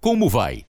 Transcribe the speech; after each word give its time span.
Como 0.00 0.30
vai? 0.30 0.64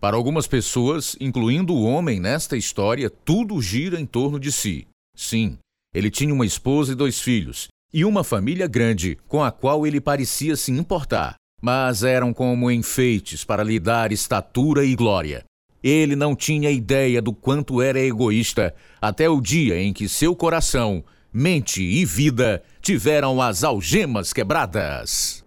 Para 0.00 0.16
algumas 0.16 0.46
pessoas, 0.46 1.16
incluindo 1.18 1.74
o 1.74 1.82
homem 1.82 2.20
nesta 2.20 2.56
história, 2.56 3.10
tudo 3.10 3.60
gira 3.60 4.00
em 4.00 4.06
torno 4.06 4.38
de 4.38 4.52
si. 4.52 4.86
Sim, 5.16 5.58
ele 5.92 6.08
tinha 6.08 6.32
uma 6.32 6.46
esposa 6.46 6.92
e 6.92 6.94
dois 6.94 7.20
filhos, 7.20 7.66
e 7.92 8.04
uma 8.04 8.22
família 8.22 8.68
grande 8.68 9.18
com 9.26 9.42
a 9.42 9.50
qual 9.50 9.84
ele 9.88 10.00
parecia 10.00 10.54
se 10.54 10.70
importar, 10.70 11.34
mas 11.60 12.04
eram 12.04 12.32
como 12.32 12.70
enfeites 12.70 13.42
para 13.42 13.64
lhe 13.64 13.80
dar 13.80 14.12
estatura 14.12 14.84
e 14.84 14.94
glória. 14.94 15.42
Ele 15.82 16.14
não 16.14 16.36
tinha 16.36 16.70
ideia 16.70 17.20
do 17.20 17.32
quanto 17.32 17.82
era 17.82 17.98
egoísta 17.98 18.72
até 19.00 19.28
o 19.28 19.40
dia 19.40 19.82
em 19.82 19.92
que 19.92 20.08
seu 20.08 20.36
coração, 20.36 21.02
mente 21.32 21.82
e 21.82 22.04
vida 22.04 22.62
tiveram 22.80 23.42
as 23.42 23.64
algemas 23.64 24.32
quebradas. 24.32 25.44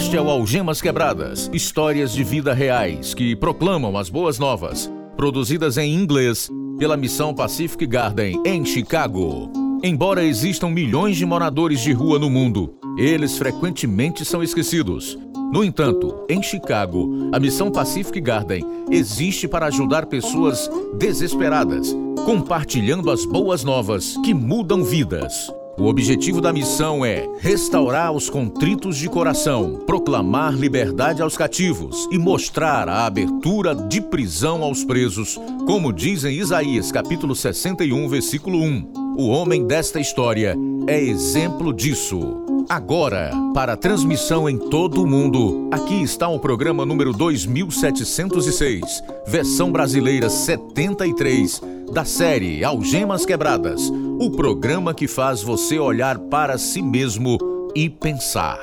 Este 0.00 0.16
é 0.16 0.20
o 0.20 0.30
Algemas 0.30 0.80
Quebradas, 0.80 1.50
histórias 1.52 2.14
de 2.14 2.24
vida 2.24 2.54
reais 2.54 3.12
que 3.12 3.36
proclamam 3.36 3.98
as 3.98 4.08
boas 4.08 4.38
novas, 4.38 4.90
produzidas 5.14 5.76
em 5.76 5.94
inglês 5.94 6.48
pela 6.78 6.96
Missão 6.96 7.34
Pacific 7.34 7.86
Garden 7.86 8.42
em 8.46 8.64
Chicago. 8.64 9.52
Embora 9.84 10.24
existam 10.24 10.70
milhões 10.70 11.18
de 11.18 11.26
moradores 11.26 11.80
de 11.80 11.92
rua 11.92 12.18
no 12.18 12.30
mundo, 12.30 12.74
eles 12.96 13.36
frequentemente 13.36 14.24
são 14.24 14.42
esquecidos. 14.42 15.18
No 15.52 15.62
entanto, 15.62 16.24
em 16.30 16.42
Chicago, 16.42 17.28
a 17.30 17.38
Missão 17.38 17.70
Pacific 17.70 18.22
Garden 18.22 18.64
existe 18.90 19.46
para 19.46 19.66
ajudar 19.66 20.06
pessoas 20.06 20.68
desesperadas, 20.98 21.94
compartilhando 22.24 23.10
as 23.10 23.26
boas 23.26 23.62
novas 23.62 24.16
que 24.24 24.32
mudam 24.32 24.82
vidas. 24.82 25.52
O 25.80 25.86
objetivo 25.86 26.42
da 26.42 26.52
missão 26.52 27.02
é 27.02 27.26
restaurar 27.38 28.12
os 28.12 28.28
contritos 28.28 28.98
de 28.98 29.08
coração, 29.08 29.80
proclamar 29.86 30.52
liberdade 30.52 31.22
aos 31.22 31.38
cativos 31.38 32.06
e 32.12 32.18
mostrar 32.18 32.86
a 32.86 33.06
abertura 33.06 33.74
de 33.74 33.98
prisão 33.98 34.62
aos 34.62 34.84
presos, 34.84 35.40
como 35.66 35.90
diz 35.90 36.22
em 36.24 36.34
Isaías 36.34 36.92
capítulo 36.92 37.34
61, 37.34 38.06
versículo 38.10 38.58
1. 38.58 38.92
O 39.16 39.28
homem 39.28 39.66
desta 39.66 39.98
história 39.98 40.54
é 40.86 41.02
exemplo 41.02 41.72
disso. 41.72 42.44
Agora, 42.68 43.32
para 43.54 43.74
transmissão 43.74 44.48
em 44.50 44.58
todo 44.58 45.02
o 45.02 45.06
mundo, 45.06 45.70
aqui 45.72 46.02
está 46.02 46.28
o 46.28 46.38
programa 46.38 46.84
número 46.84 47.12
2706, 47.14 49.02
versão 49.26 49.72
brasileira 49.72 50.28
73, 50.28 51.62
da 51.92 52.04
série 52.04 52.62
Algemas 52.62 53.26
Quebradas 53.26 53.90
o 54.20 54.30
programa 54.30 54.94
que 54.94 55.08
faz 55.08 55.42
você 55.42 55.78
olhar 55.78 56.18
para 56.18 56.58
si 56.58 56.82
mesmo 56.82 57.38
e 57.74 57.88
pensar. 57.88 58.58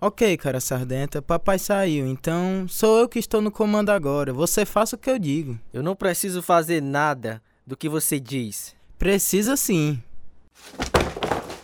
Ok, 0.00 0.36
cara 0.36 0.60
sardenta, 0.60 1.22
papai 1.22 1.58
saiu, 1.58 2.06
então 2.06 2.66
sou 2.68 2.98
eu 2.98 3.08
que 3.08 3.18
estou 3.18 3.40
no 3.40 3.50
comando 3.50 3.90
agora. 3.90 4.32
Você 4.32 4.66
faça 4.66 4.94
o 4.94 4.98
que 4.98 5.10
eu 5.10 5.18
digo. 5.18 5.58
Eu 5.72 5.82
não 5.82 5.96
preciso 5.96 6.42
fazer 6.42 6.82
nada 6.82 7.42
do 7.66 7.76
que 7.76 7.88
você 7.88 8.20
diz. 8.20 8.74
Precisa 8.98 9.56
sim. 9.56 10.02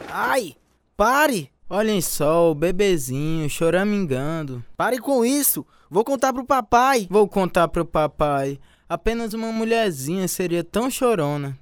Ai, 0.08 0.56
pare! 0.96 1.50
Olhem 1.70 2.00
só, 2.00 2.50
o 2.50 2.54
bebezinho 2.54 3.48
choramingando. 3.50 4.64
Pare 4.74 4.98
com 4.98 5.22
isso! 5.22 5.66
Vou 5.90 6.02
contar 6.02 6.32
pro 6.32 6.42
papai! 6.42 7.06
Vou 7.10 7.28
contar 7.28 7.68
pro 7.68 7.84
papai. 7.84 8.58
Apenas 8.88 9.34
uma 9.34 9.52
mulherzinha 9.52 10.26
seria 10.28 10.64
tão 10.64 10.90
chorona. 10.90 11.58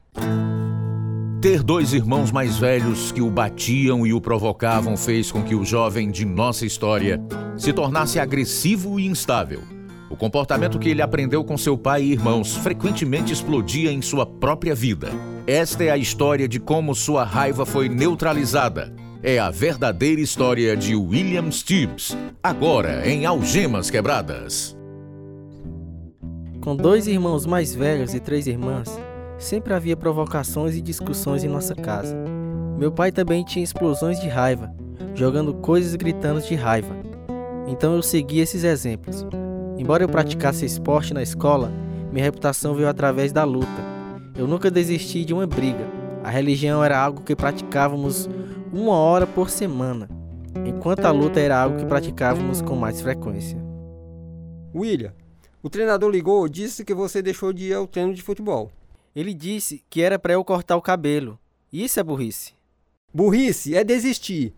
Ter 1.43 1.61
dois 1.61 1.93
irmãos 1.93 2.31
mais 2.31 2.57
velhos 2.57 3.11
que 3.11 3.21
o 3.21 3.29
batiam 3.29 4.07
e 4.07 4.13
o 4.13 4.21
provocavam 4.21 4.97
fez 4.97 5.33
com 5.33 5.43
que 5.43 5.57
o 5.57 5.65
jovem 5.65 6.09
de 6.09 6.25
nossa 6.25 6.65
história 6.65 7.21
se 7.57 7.73
tornasse 7.73 8.21
agressivo 8.21 9.01
e 9.01 9.07
instável. 9.07 9.61
O 10.09 10.17
comportamento 10.17 10.79
que 10.79 10.89
ele 10.89 11.03
aprendeu 11.03 11.43
com 11.43 11.59
seu 11.59 11.77
pai 11.77 12.05
e 12.05 12.13
irmãos 12.13 12.57
frequentemente 12.57 13.33
explodia 13.33 13.91
em 13.91 14.01
sua 14.01 14.25
própria 14.25 14.75
vida. 14.75 15.11
Esta 15.49 15.83
é 15.83 15.91
a 15.91 15.97
história 15.97 16.47
de 16.47 16.61
como 16.61 16.95
sua 16.95 17.25
raiva 17.25 17.67
foi 17.67 17.89
neutralizada. 17.89 18.95
É 19.29 19.41
a 19.41 19.51
verdadeira 19.51 20.21
história 20.21 20.77
de 20.77 20.95
William 20.95 21.51
Stibbs, 21.51 22.17
agora 22.41 23.11
em 23.11 23.27
Algemas 23.27 23.91
Quebradas. 23.91 24.77
Com 26.61 26.77
dois 26.77 27.09
irmãos 27.09 27.45
mais 27.45 27.75
velhos 27.75 28.15
e 28.15 28.21
três 28.21 28.47
irmãs, 28.47 29.01
sempre 29.37 29.75
havia 29.75 29.97
provocações 29.97 30.77
e 30.77 30.81
discussões 30.81 31.43
em 31.43 31.49
nossa 31.49 31.75
casa. 31.75 32.17
Meu 32.79 32.93
pai 32.93 33.11
também 33.11 33.45
tinha 33.45 33.65
explosões 33.65 34.21
de 34.21 34.29
raiva, 34.29 34.73
jogando 35.13 35.53
coisas 35.55 35.93
e 35.93 35.99
gritando 35.99 36.41
de 36.41 36.55
raiva. 36.55 36.95
Então 37.67 37.97
eu 37.97 38.03
segui 38.05 38.39
esses 38.39 38.63
exemplos. 38.63 39.27
Embora 39.77 40.05
eu 40.05 40.09
praticasse 40.09 40.65
esporte 40.65 41.13
na 41.13 41.21
escola, 41.21 41.73
minha 42.13 42.25
reputação 42.25 42.77
veio 42.77 42.89
através 42.89 43.33
da 43.33 43.43
luta. 43.43 43.85
Eu 44.39 44.47
nunca 44.47 44.71
desisti 44.71 45.25
de 45.25 45.35
uma 45.35 45.49
briga. 45.49 45.85
A 46.23 46.31
religião 46.31 46.85
era 46.85 46.97
algo 46.97 47.23
que 47.23 47.35
praticávamos 47.35 48.29
uma 48.77 48.93
hora 48.93 49.27
por 49.27 49.49
semana, 49.49 50.07
enquanto 50.67 51.07
a 51.07 51.11
luta 51.11 51.41
era 51.41 51.59
algo 51.59 51.79
que 51.79 51.87
praticávamos 51.87 52.61
com 52.61 52.77
mais 52.77 53.01
frequência. 53.01 53.59
William, 54.75 55.15
o 55.63 55.71
treinador 55.71 56.11
ligou 56.11 56.47
e 56.47 56.51
disse 56.51 56.85
que 56.85 56.93
você 56.93 57.23
deixou 57.23 57.55
de 57.55 57.69
ir 57.69 57.73
ao 57.73 57.87
treino 57.87 58.13
de 58.13 58.21
futebol. 58.21 58.71
Ele 59.15 59.33
disse 59.33 59.83
que 59.89 60.03
era 60.03 60.19
para 60.19 60.35
eu 60.35 60.45
cortar 60.45 60.77
o 60.77 60.83
cabelo. 60.83 61.39
Isso 61.73 61.99
é 61.99 62.03
burrice. 62.03 62.53
Burrice 63.15 63.75
é 63.75 63.83
desistir. 63.83 64.53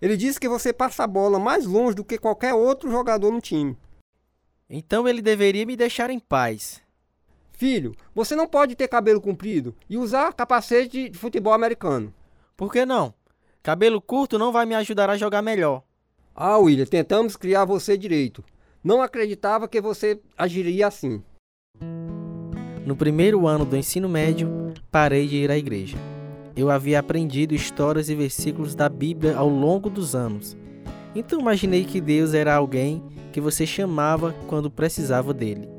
Ele 0.00 0.16
disse 0.16 0.38
que 0.38 0.48
você 0.48 0.72
passa 0.72 1.02
a 1.02 1.08
bola 1.08 1.40
mais 1.40 1.66
longe 1.66 1.96
do 1.96 2.04
que 2.04 2.16
qualquer 2.16 2.54
outro 2.54 2.88
jogador 2.92 3.32
no 3.32 3.40
time. 3.40 3.76
Então 4.70 5.08
ele 5.08 5.20
deveria 5.20 5.66
me 5.66 5.76
deixar 5.76 6.10
em 6.10 6.20
paz. 6.20 6.80
Filho, 7.50 7.92
você 8.14 8.36
não 8.36 8.46
pode 8.46 8.76
ter 8.76 8.86
cabelo 8.86 9.20
comprido 9.20 9.74
e 9.90 9.98
usar 9.98 10.32
capacete 10.32 11.08
de 11.08 11.18
futebol 11.18 11.52
americano. 11.52 12.14
Por 12.56 12.70
que 12.70 12.86
não? 12.86 13.12
Cabelo 13.64 13.98
curto 13.98 14.38
não 14.38 14.52
vai 14.52 14.66
me 14.66 14.74
ajudar 14.74 15.08
a 15.08 15.16
jogar 15.16 15.40
melhor. 15.40 15.82
Ah, 16.34 16.58
William, 16.58 16.84
tentamos 16.84 17.34
criar 17.34 17.64
você 17.64 17.96
direito. 17.96 18.44
Não 18.84 19.00
acreditava 19.00 19.66
que 19.66 19.80
você 19.80 20.20
agiria 20.36 20.86
assim. 20.86 21.22
No 22.84 22.94
primeiro 22.94 23.46
ano 23.46 23.64
do 23.64 23.74
ensino 23.74 24.06
médio, 24.06 24.50
parei 24.90 25.26
de 25.26 25.36
ir 25.36 25.50
à 25.50 25.56
igreja. 25.56 25.96
Eu 26.54 26.70
havia 26.70 27.00
aprendido 27.00 27.54
histórias 27.54 28.10
e 28.10 28.14
versículos 28.14 28.74
da 28.74 28.86
Bíblia 28.86 29.34
ao 29.34 29.48
longo 29.48 29.88
dos 29.88 30.14
anos. 30.14 30.54
Então 31.14 31.40
imaginei 31.40 31.84
que 31.84 32.02
Deus 32.02 32.34
era 32.34 32.54
alguém 32.54 33.02
que 33.32 33.40
você 33.40 33.64
chamava 33.64 34.34
quando 34.46 34.70
precisava 34.70 35.32
dele. 35.32 35.70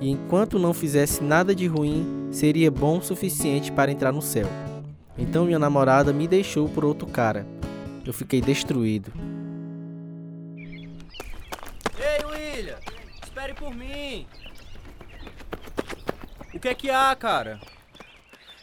E 0.00 0.08
enquanto 0.08 0.56
não 0.56 0.72
fizesse 0.72 1.20
nada 1.20 1.52
de 1.52 1.66
ruim, 1.66 2.28
seria 2.30 2.70
bom 2.70 2.98
o 2.98 3.02
suficiente 3.02 3.72
para 3.72 3.90
entrar 3.90 4.12
no 4.12 4.22
céu. 4.22 4.46
Então 5.16 5.44
minha 5.44 5.58
namorada 5.58 6.12
me 6.12 6.26
deixou 6.26 6.68
por 6.68 6.84
outro 6.84 7.06
cara. 7.06 7.46
Eu 8.04 8.12
fiquei 8.12 8.40
destruído. 8.40 9.12
Espere 13.44 13.54
por 13.54 13.74
mim. 13.74 14.26
O 16.54 16.58
que 16.58 16.68
é 16.68 16.74
que 16.74 16.88
há, 16.88 17.14
cara? 17.14 17.60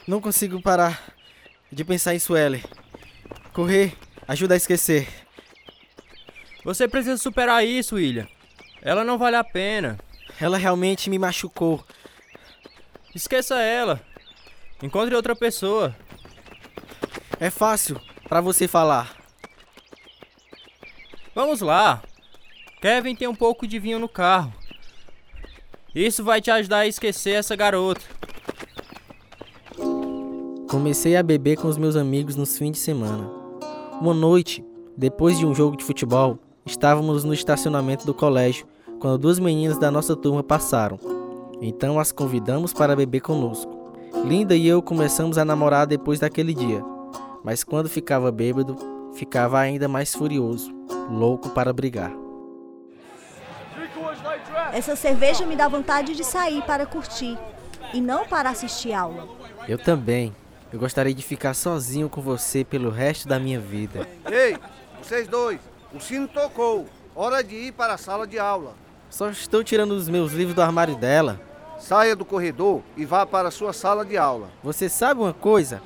Não 0.08 0.20
consigo 0.20 0.60
parar 0.60 1.14
de 1.70 1.84
pensar 1.84 2.14
em 2.14 2.18
Suelen. 2.18 2.62
Correr 3.52 3.96
ajuda 4.26 4.54
a 4.54 4.56
esquecer. 4.56 5.06
Você 6.64 6.88
precisa 6.88 7.16
superar 7.16 7.64
isso, 7.64 7.94
William. 7.94 8.26
Ela 8.80 9.04
não 9.04 9.18
vale 9.18 9.36
a 9.36 9.44
pena. 9.44 9.98
Ela 10.40 10.58
realmente 10.58 11.08
me 11.08 11.18
machucou. 11.18 11.84
Esqueça 13.14 13.60
ela. 13.60 14.00
Encontre 14.82 15.14
outra 15.14 15.36
pessoa. 15.36 15.94
É 17.38 17.50
fácil 17.50 18.00
para 18.28 18.40
você 18.40 18.68
falar. 18.68 19.16
Vamos 21.34 21.60
lá. 21.60 22.02
Kevin 22.80 23.14
tem 23.14 23.28
um 23.28 23.34
pouco 23.34 23.66
de 23.66 23.78
vinho 23.78 23.98
no 23.98 24.08
carro. 24.08 24.52
Isso 25.94 26.24
vai 26.24 26.40
te 26.40 26.50
ajudar 26.50 26.78
a 26.78 26.86
esquecer 26.86 27.32
essa 27.32 27.54
garota. 27.54 28.02
Comecei 30.68 31.16
a 31.16 31.22
beber 31.22 31.58
com 31.58 31.68
os 31.68 31.76
meus 31.76 31.96
amigos 31.96 32.34
nos 32.34 32.56
fins 32.56 32.72
de 32.72 32.78
semana. 32.78 33.30
Uma 34.00 34.14
noite, 34.14 34.64
depois 34.96 35.38
de 35.38 35.44
um 35.44 35.54
jogo 35.54 35.76
de 35.76 35.84
futebol, 35.84 36.38
estávamos 36.64 37.24
no 37.24 37.34
estacionamento 37.34 38.06
do 38.06 38.14
colégio 38.14 38.66
quando 38.98 39.18
duas 39.18 39.38
meninas 39.38 39.78
da 39.78 39.90
nossa 39.90 40.16
turma 40.16 40.42
passaram. 40.42 40.98
Então 41.60 42.00
as 42.00 42.10
convidamos 42.10 42.72
para 42.72 42.96
beber 42.96 43.20
conosco. 43.20 43.92
Linda 44.24 44.54
e 44.54 44.66
eu 44.66 44.82
começamos 44.82 45.38
a 45.38 45.44
namorar 45.44 45.86
depois 45.86 46.20
daquele 46.20 46.54
dia, 46.54 46.82
mas 47.44 47.64
quando 47.64 47.88
ficava 47.88 48.30
bêbado, 48.30 48.76
ficava 49.14 49.58
ainda 49.58 49.88
mais 49.88 50.14
furioso, 50.14 50.72
louco 51.10 51.50
para 51.50 51.72
brigar. 51.72 52.12
Essa 54.72 54.96
cerveja 54.96 55.44
me 55.44 55.56
dá 55.56 55.68
vontade 55.68 56.14
de 56.14 56.24
sair 56.24 56.62
para 56.62 56.86
curtir 56.86 57.38
e 57.92 58.00
não 58.00 58.26
para 58.26 58.50
assistir 58.50 58.92
aula. 58.92 59.28
Eu 59.68 59.78
também. 59.78 60.34
Eu 60.72 60.78
gostaria 60.78 61.12
de 61.12 61.22
ficar 61.22 61.52
sozinho 61.52 62.08
com 62.08 62.22
você 62.22 62.64
pelo 62.64 62.88
resto 62.88 63.28
da 63.28 63.38
minha 63.38 63.60
vida. 63.60 64.08
Ei, 64.30 64.56
vocês 65.02 65.28
dois, 65.28 65.60
o 65.92 66.00
sino 66.00 66.26
tocou. 66.26 66.86
Hora 67.14 67.44
de 67.44 67.54
ir 67.54 67.72
para 67.72 67.94
a 67.94 67.98
sala 67.98 68.26
de 68.26 68.38
aula. 68.38 68.72
Só 69.10 69.28
estou 69.28 69.62
tirando 69.62 69.90
os 69.90 70.08
meus 70.08 70.32
livros 70.32 70.54
do 70.54 70.62
armário 70.62 70.96
dela. 70.96 71.38
Saia 71.78 72.16
do 72.16 72.24
corredor 72.24 72.80
e 72.96 73.04
vá 73.04 73.26
para 73.26 73.48
a 73.48 73.50
sua 73.50 73.74
sala 73.74 74.02
de 74.02 74.16
aula. 74.16 74.48
Você 74.62 74.88
sabe 74.88 75.20
uma 75.20 75.34
coisa? 75.34 75.82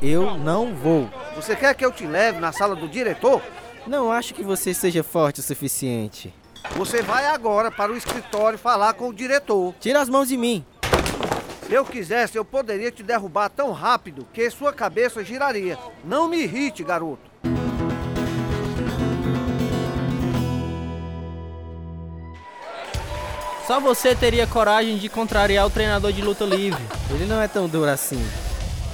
Eu 0.00 0.36
não 0.36 0.74
vou. 0.74 1.08
Você 1.34 1.56
quer 1.56 1.74
que 1.74 1.84
eu 1.84 1.90
te 1.90 2.06
leve 2.06 2.38
na 2.38 2.52
sala 2.52 2.76
do 2.76 2.88
diretor? 2.88 3.40
Não 3.86 4.12
acho 4.12 4.34
que 4.34 4.42
você 4.42 4.74
seja 4.74 5.02
forte 5.02 5.40
o 5.40 5.42
suficiente. 5.42 6.34
Você 6.76 7.00
vai 7.00 7.26
agora 7.26 7.70
para 7.70 7.92
o 7.92 7.96
escritório 7.96 8.58
falar 8.58 8.94
com 8.94 9.08
o 9.08 9.14
diretor. 9.14 9.74
Tira 9.80 10.00
as 10.00 10.08
mãos 10.08 10.28
de 10.28 10.36
mim. 10.36 10.64
Se 11.66 11.72
eu 11.72 11.84
quisesse, 11.84 12.36
eu 12.36 12.44
poderia 12.44 12.90
te 12.90 13.02
derrubar 13.02 13.48
tão 13.48 13.72
rápido 13.72 14.26
que 14.32 14.48
sua 14.50 14.72
cabeça 14.72 15.24
giraria. 15.24 15.78
Não 16.04 16.28
me 16.28 16.42
irrite, 16.42 16.84
garoto. 16.84 17.30
Só 23.66 23.80
você 23.80 24.14
teria 24.14 24.46
coragem 24.46 24.96
de 24.96 25.08
contrariar 25.08 25.66
o 25.66 25.70
treinador 25.70 26.12
de 26.12 26.22
luta 26.22 26.44
livre. 26.44 26.82
Ele 27.10 27.26
não 27.26 27.42
é 27.42 27.48
tão 27.48 27.66
duro 27.66 27.90
assim. 27.90 28.24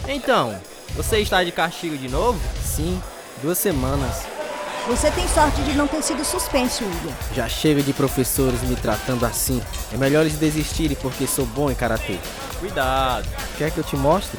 Então, 0.08 0.58
você 0.94 1.18
está 1.18 1.42
de 1.42 1.50
castigo 1.50 1.96
de 1.96 2.08
novo? 2.08 2.38
Sim, 2.62 3.00
duas 3.42 3.56
semanas. 3.58 4.26
Você 4.86 5.10
tem 5.12 5.26
sorte 5.28 5.62
de 5.62 5.74
não 5.74 5.86
ter 5.86 6.02
sido 6.02 6.24
suspenso, 6.24 6.84
William. 6.84 7.14
Já 7.34 7.48
chega 7.48 7.82
de 7.82 7.92
professores 7.92 8.60
me 8.62 8.76
tratando 8.76 9.24
assim. 9.24 9.62
É 9.92 9.96
melhor 9.96 10.22
eles 10.22 10.36
desistirem 10.36 10.96
porque 11.00 11.26
sou 11.26 11.46
bom 11.46 11.70
em 11.70 11.74
karatê. 11.74 12.18
Cuidado. 12.58 13.26
Quer 13.56 13.70
que 13.70 13.78
eu 13.78 13.84
te 13.84 13.96
mostre? 13.96 14.38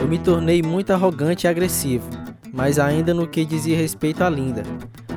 Eu 0.00 0.08
me 0.08 0.18
tornei 0.18 0.62
muito 0.62 0.92
arrogante 0.92 1.46
e 1.46 1.48
agressivo, 1.48 2.08
mas 2.52 2.78
ainda 2.78 3.12
no 3.12 3.28
que 3.28 3.44
dizia 3.44 3.76
respeito 3.76 4.24
a 4.24 4.30
Linda. 4.30 4.62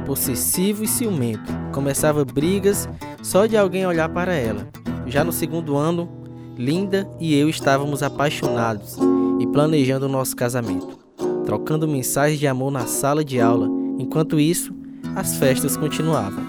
Possessivo 0.05 0.83
e 0.83 0.87
ciumento. 0.87 1.51
Começava 1.71 2.25
brigas 2.25 2.89
só 3.23 3.45
de 3.45 3.55
alguém 3.55 3.85
olhar 3.85 4.09
para 4.09 4.33
ela. 4.33 4.67
Já 5.07 5.23
no 5.23 5.31
segundo 5.31 5.77
ano, 5.77 6.09
Linda 6.57 7.09
e 7.19 7.35
eu 7.35 7.49
estávamos 7.49 8.03
apaixonados 8.03 8.97
e 9.41 9.47
planejando 9.47 10.05
o 10.05 10.09
nosso 10.09 10.35
casamento, 10.35 10.99
trocando 11.45 11.87
mensagens 11.87 12.39
de 12.39 12.47
amor 12.47 12.71
na 12.71 12.85
sala 12.85 13.25
de 13.25 13.41
aula. 13.41 13.67
Enquanto 13.97 14.39
isso, 14.39 14.71
as 15.15 15.35
festas 15.37 15.75
continuavam. 15.75 16.43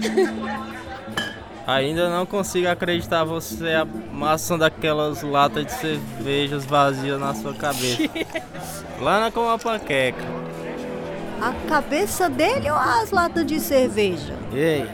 Ainda 1.64 2.10
não 2.10 2.26
consigo 2.26 2.66
acreditar 2.66 3.22
você 3.22 3.74
amassando 3.74 4.64
aquelas 4.64 5.22
latas 5.22 5.66
de 5.66 5.72
cervejas 5.72 6.64
vazias 6.64 7.20
na 7.20 7.32
sua 7.32 7.54
cabeça. 7.54 8.02
Lana 9.00 9.30
com 9.30 9.42
uma 9.42 9.56
panqueca. 9.56 10.24
A 11.40 11.52
cabeça 11.68 12.28
dele 12.28 12.68
ou 12.68 12.76
as 12.76 13.12
latas 13.12 13.46
de 13.46 13.60
cerveja? 13.60 14.36
Ei, 14.52 14.84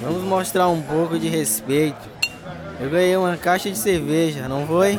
vamos 0.00 0.22
mostrar 0.22 0.68
um 0.68 0.80
pouco 0.80 1.18
de 1.18 1.28
respeito. 1.28 2.17
Eu 2.80 2.90
ganhei 2.90 3.16
uma 3.16 3.36
caixa 3.36 3.70
de 3.70 3.76
cerveja, 3.76 4.48
não 4.48 4.66
foi? 4.66 4.96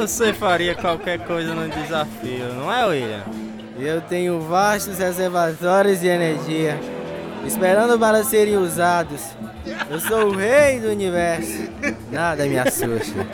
Você 0.00 0.32
faria 0.32 0.74
qualquer 0.74 1.18
coisa 1.20 1.54
no 1.54 1.68
desafio, 1.68 2.52
não 2.54 2.72
é, 2.72 2.86
William? 2.86 3.22
Eu 3.78 4.00
tenho 4.00 4.40
vastos 4.40 4.98
reservatórios 4.98 6.00
de 6.00 6.08
energia, 6.08 6.78
esperando 7.46 7.98
para 7.98 8.24
serem 8.24 8.56
usados. 8.56 9.20
Eu 9.90 10.00
sou 10.00 10.26
o 10.26 10.36
rei 10.36 10.80
do 10.80 10.88
universo. 10.88 11.68
Nada 12.10 12.46
me 12.46 12.58
assusta. 12.58 13.26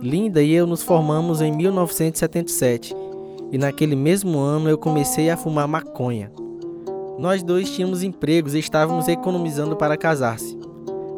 Linda 0.00 0.42
e 0.42 0.52
eu 0.52 0.66
nos 0.66 0.82
formamos 0.82 1.40
em 1.40 1.50
1977 1.50 2.94
e 3.50 3.58
naquele 3.58 3.96
mesmo 3.96 4.38
ano 4.38 4.68
eu 4.68 4.76
comecei 4.76 5.30
a 5.30 5.36
fumar 5.36 5.66
maconha. 5.66 6.30
Nós 7.18 7.42
dois 7.42 7.70
tínhamos 7.70 8.02
empregos 8.02 8.54
e 8.54 8.58
estávamos 8.58 9.06
economizando 9.06 9.76
para 9.76 9.96
casar-se. 9.96 10.58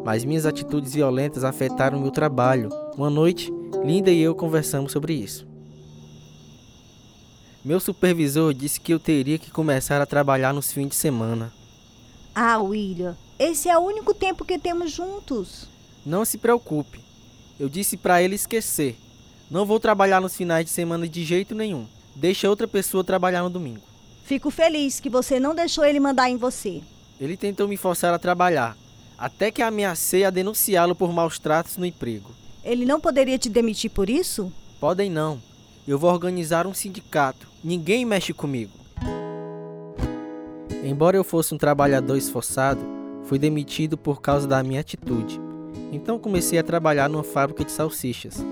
Mas 0.05 0.23
minhas 0.23 0.45
atitudes 0.45 0.93
violentas 0.93 1.43
afetaram 1.43 1.99
meu 1.99 2.11
trabalho. 2.11 2.69
Uma 2.95 3.09
noite, 3.09 3.51
Linda 3.83 4.11
e 4.11 4.21
eu 4.21 4.35
conversamos 4.35 4.91
sobre 4.91 5.13
isso. 5.13 5.47
Meu 7.65 7.79
supervisor 7.79 8.53
disse 8.53 8.79
que 8.79 8.93
eu 8.93 8.99
teria 8.99 9.37
que 9.37 9.51
começar 9.51 10.01
a 10.01 10.05
trabalhar 10.05 10.53
nos 10.53 10.71
fins 10.71 10.89
de 10.89 10.95
semana. 10.95 11.51
Ah, 12.33 12.59
William, 12.59 13.17
esse 13.39 13.67
é 13.67 13.77
o 13.77 13.81
único 13.81 14.13
tempo 14.13 14.45
que 14.45 14.59
temos 14.59 14.91
juntos. 14.91 15.67
Não 16.05 16.23
se 16.23 16.37
preocupe. 16.37 17.01
Eu 17.59 17.67
disse 17.67 17.97
para 17.97 18.21
ele 18.21 18.35
esquecer. 18.35 18.95
Não 19.49 19.65
vou 19.65 19.79
trabalhar 19.79 20.21
nos 20.21 20.35
finais 20.35 20.63
de 20.63 20.71
semana 20.71 21.07
de 21.07 21.25
jeito 21.25 21.55
nenhum. 21.55 21.87
Deixa 22.15 22.49
outra 22.49 22.67
pessoa 22.67 23.03
trabalhar 23.03 23.41
no 23.41 23.49
domingo. 23.49 23.81
Fico 24.27 24.51
feliz 24.51 24.99
que 24.99 25.09
você 25.09 25.39
não 25.39 25.55
deixou 25.55 25.85
ele 25.85 26.01
mandar 26.01 26.29
em 26.29 26.35
você. 26.35 26.81
Ele 27.17 27.37
tentou 27.37 27.65
me 27.65 27.77
forçar 27.77 28.13
a 28.13 28.19
trabalhar, 28.19 28.75
até 29.17 29.49
que 29.49 29.61
ameacei 29.61 30.25
a 30.25 30.29
denunciá-lo 30.29 30.93
por 30.93 31.13
maus 31.13 31.39
tratos 31.39 31.77
no 31.77 31.85
emprego. 31.85 32.31
Ele 32.61 32.83
não 32.83 32.99
poderia 32.99 33.37
te 33.37 33.47
demitir 33.47 33.89
por 33.89 34.09
isso? 34.09 34.51
Podem 34.81 35.09
não. 35.09 35.41
Eu 35.87 35.97
vou 35.97 36.11
organizar 36.11 36.67
um 36.67 36.73
sindicato. 36.73 37.47
Ninguém 37.63 38.03
mexe 38.03 38.33
comigo. 38.33 38.73
Embora 40.83 41.15
eu 41.15 41.23
fosse 41.23 41.53
um 41.55 41.57
trabalhador 41.57 42.17
esforçado, 42.17 42.81
fui 43.23 43.39
demitido 43.39 43.97
por 43.97 44.19
causa 44.21 44.45
da 44.45 44.61
minha 44.61 44.81
atitude. 44.81 45.39
Então 45.89 46.19
comecei 46.19 46.59
a 46.59 46.63
trabalhar 46.63 47.07
numa 47.07 47.23
fábrica 47.23 47.63
de 47.63 47.71
salsichas. 47.71 48.43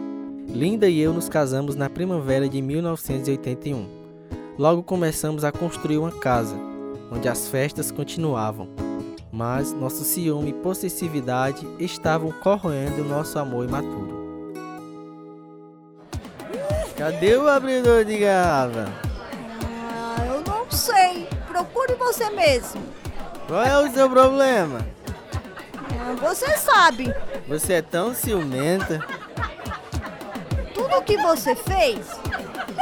Linda 0.48 0.88
e 0.88 1.02
eu 1.02 1.12
nos 1.12 1.28
casamos 1.28 1.76
na 1.76 1.90
primavera 1.90 2.48
de 2.48 2.62
1981. 2.62 4.05
Logo 4.58 4.84
começamos 4.84 5.44
a 5.44 5.52
construir 5.52 5.98
uma 5.98 6.12
casa, 6.12 6.56
onde 7.12 7.28
as 7.28 7.48
festas 7.50 7.92
continuavam. 7.92 8.70
Mas 9.32 9.74
nosso 9.74 10.06
ciúme 10.06 10.52
e 10.52 10.54
possessividade 10.54 11.68
estavam 11.78 12.32
corroendo 12.32 13.04
nosso 13.04 13.38
amor 13.38 13.66
imaturo. 13.66 14.24
Cadê 16.96 17.36
o 17.36 17.50
abridor 17.50 18.06
de 18.06 18.18
garrafa? 18.20 18.88
Ah, 19.62 20.26
eu 20.26 20.42
não 20.48 20.72
sei. 20.72 21.28
Procure 21.50 21.96
você 21.96 22.30
mesmo. 22.30 22.82
Qual 23.48 23.62
é 23.62 23.78
o 23.78 23.92
seu 23.92 24.10
problema? 24.10 24.80
Ah, 26.00 26.16
Você 26.22 26.56
sabe. 26.58 27.14
Você 27.50 27.74
é 27.74 27.82
tão 27.82 28.14
ciumenta. 28.14 29.06
Tudo 30.74 30.96
o 30.96 31.02
que 31.04 31.18
você 31.18 31.54
fez 31.56 32.08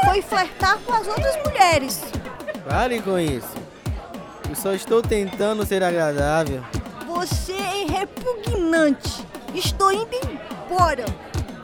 foi 0.05 0.22
flertar 0.22 0.77
com 0.79 0.93
as 0.93 1.07
outras 1.07 1.36
mulheres. 1.45 2.01
Pare 2.67 3.01
com 3.01 3.19
isso. 3.19 3.55
Eu 4.50 4.55
só 4.55 4.74
estou 4.74 5.01
tentando 5.01 5.65
ser 5.65 5.83
agradável. 5.83 6.63
Você 7.07 7.53
é 7.53 7.86
repugnante. 8.00 9.25
Estou 9.53 9.91
indo 9.91 10.15
embora. 10.15 11.05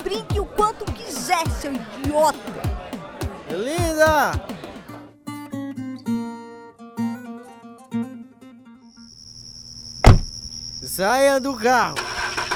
Brinque 0.03 0.39
o 0.39 0.45
quanto 0.45 0.85
quiser, 0.93 1.47
seu 1.49 1.73
idiota. 1.73 2.37
Linda! 3.49 4.31
Saia 10.83 11.39
do 11.39 11.55
carro. 11.55 11.95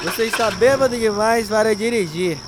Você 0.02 0.24
está 0.24 0.50
bêbado 0.50 0.98
demais 0.98 1.48
para 1.48 1.74
dirigir. 1.74 2.38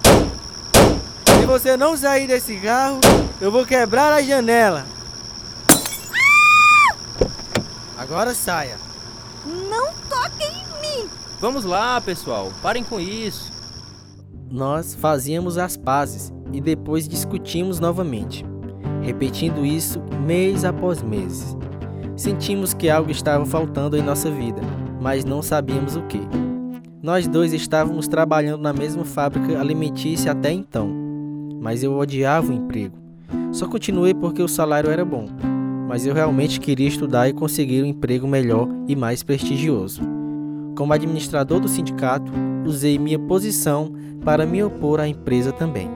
Se 1.46 1.48
você 1.48 1.76
não 1.76 1.96
sair 1.96 2.26
desse 2.26 2.56
carro, 2.56 2.98
eu 3.40 3.52
vou 3.52 3.64
quebrar 3.64 4.12
a 4.12 4.20
janela. 4.20 4.84
Agora 7.96 8.34
saia. 8.34 8.76
Não 9.46 9.92
toque 10.10 10.42
em 10.42 10.64
mim. 10.82 11.08
Vamos 11.40 11.64
lá, 11.64 12.00
pessoal. 12.00 12.50
Parem 12.60 12.82
com 12.82 12.98
isso. 12.98 13.52
Nós 14.50 14.96
fazíamos 14.96 15.56
as 15.56 15.76
pazes 15.76 16.32
e 16.52 16.60
depois 16.60 17.06
discutimos 17.06 17.78
novamente, 17.78 18.44
repetindo 19.00 19.64
isso 19.64 20.02
mês 20.26 20.64
após 20.64 21.00
mês. 21.00 21.56
Sentimos 22.16 22.74
que 22.74 22.90
algo 22.90 23.12
estava 23.12 23.46
faltando 23.46 23.96
em 23.96 24.02
nossa 24.02 24.28
vida, 24.28 24.60
mas 25.00 25.24
não 25.24 25.40
sabíamos 25.40 25.94
o 25.94 26.02
que. 26.08 26.20
Nós 27.00 27.28
dois 27.28 27.52
estávamos 27.52 28.08
trabalhando 28.08 28.62
na 28.62 28.72
mesma 28.72 29.04
fábrica 29.04 29.60
alimentícia 29.60 30.32
até 30.32 30.50
então, 30.50 31.05
mas 31.60 31.82
eu 31.82 31.96
odiava 31.96 32.50
o 32.50 32.54
emprego. 32.54 32.96
Só 33.52 33.66
continuei 33.66 34.14
porque 34.14 34.42
o 34.42 34.48
salário 34.48 34.90
era 34.90 35.04
bom, 35.04 35.28
mas 35.88 36.06
eu 36.06 36.14
realmente 36.14 36.60
queria 36.60 36.88
estudar 36.88 37.28
e 37.28 37.32
conseguir 37.32 37.82
um 37.82 37.86
emprego 37.86 38.26
melhor 38.26 38.68
e 38.86 38.94
mais 38.94 39.22
prestigioso. 39.22 40.02
Como 40.76 40.92
administrador 40.92 41.58
do 41.60 41.68
sindicato, 41.68 42.30
usei 42.66 42.98
minha 42.98 43.18
posição 43.18 43.92
para 44.24 44.44
me 44.44 44.62
opor 44.62 45.00
à 45.00 45.08
empresa 45.08 45.52
também. 45.52 45.90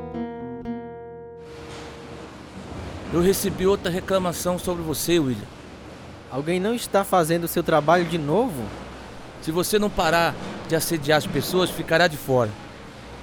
Eu 3.13 3.21
recebi 3.21 3.67
outra 3.67 3.91
reclamação 3.91 4.59
sobre 4.59 4.83
você, 4.83 5.19
William. 5.19 5.45
Alguém 6.31 6.61
não 6.61 6.75
está 6.75 7.03
fazendo 7.03 7.45
o 7.45 7.49
seu 7.49 7.63
trabalho 7.63 8.05
de 8.05 8.17
novo? 8.17 8.63
Se 9.43 9.51
você 9.51 9.81
não 9.81 9.91
parar 9.91 10.35
de 10.69 10.77
assediar 10.77 11.19
as 11.19 11.27
pessoas 11.27 11.71
ficará 11.71 12.07
de 12.07 12.17
fora. 12.17 12.51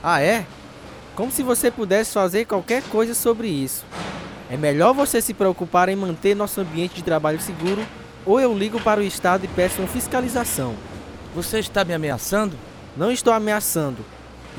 Ah, 0.03 0.21
é? 0.21 0.45
Como 1.17 1.31
se 1.31 1.41
você 1.41 1.71
pudesse 1.71 2.13
fazer 2.13 2.45
qualquer 2.45 2.83
coisa 2.83 3.15
sobre 3.15 3.47
isso. 3.47 3.83
É 4.51 4.55
melhor 4.55 4.93
você 4.93 5.19
se 5.19 5.33
preocupar 5.33 5.89
em 5.89 5.95
manter 5.95 6.35
nosso 6.35 6.61
ambiente 6.61 6.93
de 6.93 7.01
trabalho 7.01 7.41
seguro 7.41 7.81
ou 8.23 8.39
eu 8.39 8.55
ligo 8.55 8.79
para 8.79 8.99
o 8.99 9.03
Estado 9.03 9.43
e 9.43 9.47
peço 9.47 9.81
uma 9.81 9.87
fiscalização. 9.87 10.75
Você 11.33 11.57
está 11.57 11.83
me 11.83 11.91
ameaçando? 11.91 12.55
Não 12.95 13.11
estou 13.11 13.33
ameaçando. 13.33 14.05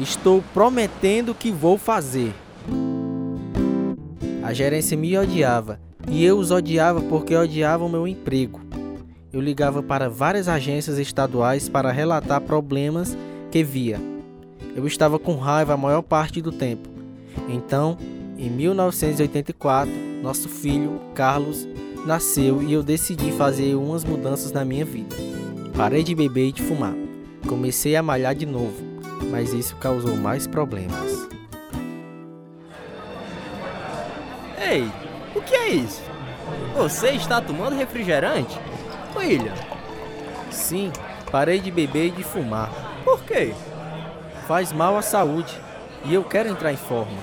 Estou 0.00 0.42
prometendo 0.52 1.32
que 1.32 1.52
vou 1.52 1.78
fazer. 1.78 2.34
A 4.42 4.52
gerência 4.52 4.96
me 4.96 5.16
odiava 5.16 5.78
e 6.08 6.24
eu 6.24 6.38
os 6.38 6.50
odiava 6.50 7.00
porque 7.02 7.36
odiavam 7.36 7.88
meu 7.88 8.08
emprego. 8.08 8.60
Eu 9.32 9.40
ligava 9.40 9.80
para 9.80 10.10
várias 10.10 10.48
agências 10.48 10.98
estaduais 10.98 11.68
para 11.68 11.92
relatar 11.92 12.40
problemas 12.40 13.16
que 13.48 13.62
via. 13.62 14.17
Eu 14.78 14.86
estava 14.86 15.18
com 15.18 15.34
raiva 15.34 15.74
a 15.74 15.76
maior 15.76 16.02
parte 16.02 16.40
do 16.40 16.52
tempo. 16.52 16.88
Então, 17.48 17.98
em 18.38 18.48
1984, 18.48 19.90
nosso 20.22 20.48
filho, 20.48 21.00
Carlos, 21.16 21.66
nasceu 22.06 22.62
e 22.62 22.74
eu 22.74 22.80
decidi 22.84 23.32
fazer 23.32 23.74
umas 23.74 24.04
mudanças 24.04 24.52
na 24.52 24.64
minha 24.64 24.84
vida. 24.84 25.16
Parei 25.76 26.04
de 26.04 26.14
beber 26.14 26.50
e 26.50 26.52
de 26.52 26.62
fumar. 26.62 26.94
Comecei 27.48 27.96
a 27.96 28.04
malhar 28.04 28.36
de 28.36 28.46
novo, 28.46 28.80
mas 29.32 29.52
isso 29.52 29.74
causou 29.74 30.16
mais 30.16 30.46
problemas. 30.46 31.26
Ei, 34.64 34.88
o 35.34 35.40
que 35.42 35.56
é 35.56 35.70
isso? 35.70 36.02
Você 36.76 37.08
está 37.10 37.40
tomando 37.40 37.74
refrigerante? 37.74 38.56
William, 39.16 39.54
Sim, 40.52 40.92
parei 41.32 41.58
de 41.58 41.72
beber 41.72 42.06
e 42.06 42.10
de 42.12 42.22
fumar. 42.22 42.70
por 43.04 43.24
quê? 43.24 43.52
Faz 44.48 44.72
mal 44.72 44.96
à 44.96 45.02
saúde 45.02 45.54
e 46.06 46.14
eu 46.14 46.24
quero 46.24 46.48
entrar 46.48 46.72
em 46.72 46.76
forma. 46.76 47.18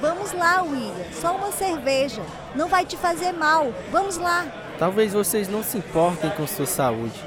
Vamos 0.00 0.32
lá, 0.32 0.62
William. 0.62 0.94
Só 1.12 1.34
uma 1.34 1.50
cerveja. 1.50 2.22
Não 2.54 2.68
vai 2.68 2.86
te 2.86 2.96
fazer 2.96 3.32
mal. 3.32 3.72
Vamos 3.90 4.16
lá. 4.16 4.46
Talvez 4.78 5.12
vocês 5.12 5.48
não 5.48 5.60
se 5.64 5.76
importem 5.76 6.30
com 6.30 6.46
sua 6.46 6.66
saúde, 6.66 7.20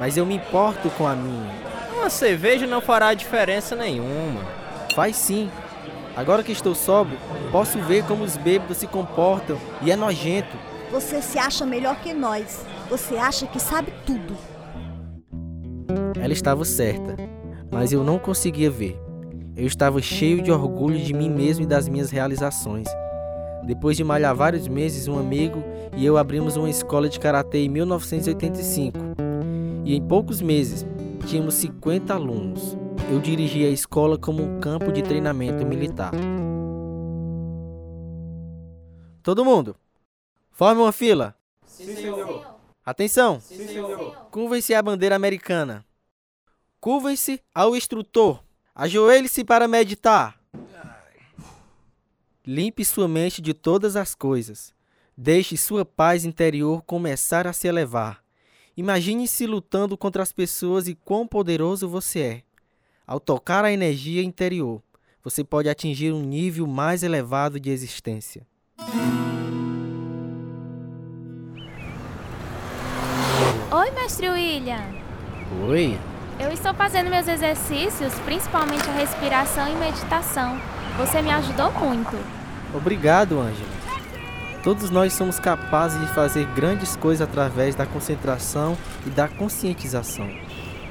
mas 0.00 0.16
eu 0.16 0.26
me 0.26 0.34
importo 0.34 0.90
com 0.90 1.06
a 1.06 1.14
minha. 1.14 1.54
Uma 1.96 2.10
cerveja 2.10 2.66
não 2.66 2.80
fará 2.80 3.14
diferença 3.14 3.76
nenhuma. 3.76 4.40
Faz 4.92 5.14
sim. 5.14 5.48
Agora 6.16 6.42
que 6.42 6.50
estou 6.50 6.74
sóbrio, 6.74 7.20
posso 7.52 7.78
ver 7.78 8.04
como 8.04 8.24
os 8.24 8.36
bêbados 8.36 8.78
se 8.78 8.88
comportam 8.88 9.56
e 9.80 9.92
é 9.92 9.96
nojento. 9.96 10.56
Você 10.90 11.22
se 11.22 11.38
acha 11.38 11.64
melhor 11.64 12.00
que 12.00 12.12
nós. 12.12 12.66
Você 12.90 13.16
acha 13.16 13.46
que 13.46 13.60
sabe 13.60 13.94
tudo. 14.04 14.36
Ela 16.20 16.32
estava 16.32 16.64
certa, 16.64 17.27
mas 17.70 17.92
eu 17.92 18.02
não 18.02 18.18
conseguia 18.18 18.70
ver. 18.70 19.00
Eu 19.56 19.66
estava 19.66 20.00
cheio 20.00 20.40
de 20.40 20.52
orgulho 20.52 20.98
de 20.98 21.12
mim 21.12 21.28
mesmo 21.28 21.64
e 21.64 21.66
das 21.66 21.88
minhas 21.88 22.10
realizações. 22.10 22.86
Depois 23.64 23.96
de 23.96 24.04
malhar 24.04 24.34
vários 24.34 24.68
meses, 24.68 25.08
um 25.08 25.18
amigo 25.18 25.62
e 25.96 26.06
eu 26.06 26.16
abrimos 26.16 26.56
uma 26.56 26.70
escola 26.70 27.08
de 27.08 27.18
karatê 27.18 27.64
em 27.64 27.68
1985. 27.68 28.98
E 29.84 29.96
em 29.96 30.00
poucos 30.00 30.40
meses, 30.40 30.86
tínhamos 31.26 31.54
50 31.54 32.14
alunos. 32.14 32.76
Eu 33.10 33.20
dirigia 33.20 33.68
a 33.68 33.72
escola 33.72 34.16
como 34.18 34.42
um 34.42 34.60
campo 34.60 34.92
de 34.92 35.02
treinamento 35.02 35.66
militar. 35.66 36.12
Todo 39.22 39.44
mundo, 39.44 39.76
forme 40.50 40.80
uma 40.80 40.92
fila. 40.92 41.34
Sim, 41.66 41.94
senhor. 41.94 42.46
Atenção! 42.84 43.40
Sim, 43.40 43.66
senhor. 43.66 44.16
Curvem-se 44.30 44.74
à 44.74 44.80
bandeira 44.80 45.16
americana. 45.16 45.84
Curvem-se 46.80 47.40
ao 47.52 47.74
instrutor. 47.74 48.42
Ajoelhe-se 48.72 49.42
para 49.42 49.66
meditar. 49.66 50.38
Limpe 52.46 52.84
sua 52.84 53.08
mente 53.08 53.42
de 53.42 53.52
todas 53.52 53.96
as 53.96 54.14
coisas. 54.14 54.72
Deixe 55.16 55.56
sua 55.56 55.84
paz 55.84 56.24
interior 56.24 56.82
começar 56.82 57.48
a 57.48 57.52
se 57.52 57.66
elevar. 57.66 58.22
Imagine-se 58.76 59.44
lutando 59.44 59.98
contra 59.98 60.22
as 60.22 60.30
pessoas 60.30 60.86
e 60.86 60.94
quão 60.94 61.26
poderoso 61.26 61.88
você 61.88 62.20
é. 62.20 62.42
Ao 63.04 63.18
tocar 63.18 63.64
a 63.64 63.72
energia 63.72 64.22
interior, 64.22 64.80
você 65.22 65.42
pode 65.42 65.68
atingir 65.68 66.12
um 66.12 66.22
nível 66.22 66.66
mais 66.66 67.02
elevado 67.02 67.58
de 67.58 67.70
existência. 67.70 68.46
Oi, 73.72 73.90
mestre 73.90 74.28
William. 74.30 74.94
Oi? 75.68 75.98
Eu 76.40 76.52
estou 76.52 76.72
fazendo 76.72 77.10
meus 77.10 77.26
exercícios, 77.26 78.14
principalmente 78.24 78.88
a 78.88 78.92
respiração 78.92 79.68
e 79.68 79.74
meditação. 79.74 80.60
Você 80.96 81.20
me 81.20 81.32
ajudou 81.32 81.72
muito. 81.72 82.16
Obrigado, 82.72 83.40
Ângela. 83.40 83.68
Todos 84.62 84.88
nós 84.88 85.12
somos 85.14 85.40
capazes 85.40 86.00
de 86.00 86.06
fazer 86.14 86.46
grandes 86.54 86.94
coisas 86.94 87.26
através 87.26 87.74
da 87.74 87.86
concentração 87.86 88.78
e 89.04 89.10
da 89.10 89.26
conscientização. 89.26 90.30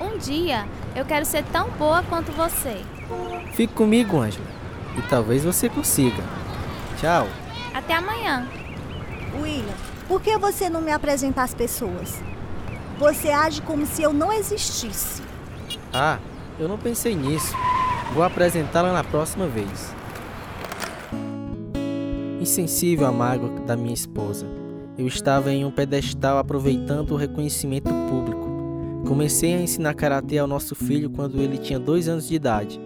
Um 0.01 0.17
dia 0.17 0.65
eu 0.93 1.05
quero 1.05 1.25
ser 1.25 1.43
tão 1.45 1.69
boa 1.71 2.03
quanto 2.03 2.29
você. 2.33 2.81
Fique 3.53 3.73
comigo, 3.73 4.19
Ângela, 4.19 4.47
e 4.97 5.01
talvez 5.03 5.45
você 5.45 5.69
consiga. 5.69 6.23
Tchau. 6.99 7.25
Até 7.73 7.93
amanhã. 7.93 8.45
William, 9.39 9.75
por 10.09 10.21
que 10.21 10.37
você 10.37 10.69
não 10.69 10.81
me 10.81 10.91
apresenta 10.91 11.41
às 11.41 11.53
pessoas? 11.53 12.21
Você 12.97 13.29
age 13.29 13.61
como 13.61 13.85
se 13.85 14.01
eu 14.01 14.11
não 14.11 14.33
existisse. 14.33 15.26
Ah, 15.99 16.19
eu 16.59 16.67
não 16.67 16.77
pensei 16.77 17.15
nisso. 17.15 17.55
Vou 18.13 18.21
apresentá-la 18.21 18.93
na 18.93 19.03
próxima 19.03 19.47
vez. 19.47 19.95
Insensível 22.39 23.07
à 23.07 23.11
mágoa 23.11 23.49
da 23.61 23.75
minha 23.75 23.95
esposa, 23.95 24.45
eu 24.95 25.07
estava 25.07 25.51
em 25.51 25.65
um 25.65 25.71
pedestal 25.71 26.37
aproveitando 26.37 27.11
o 27.11 27.17
reconhecimento 27.17 27.89
público. 28.07 28.47
Comecei 29.07 29.55
a 29.55 29.59
ensinar 29.59 29.95
karatê 29.95 30.37
ao 30.37 30.45
nosso 30.45 30.75
filho 30.75 31.09
quando 31.09 31.41
ele 31.41 31.57
tinha 31.57 31.79
dois 31.79 32.07
anos 32.07 32.27
de 32.27 32.35
idade. 32.35 32.79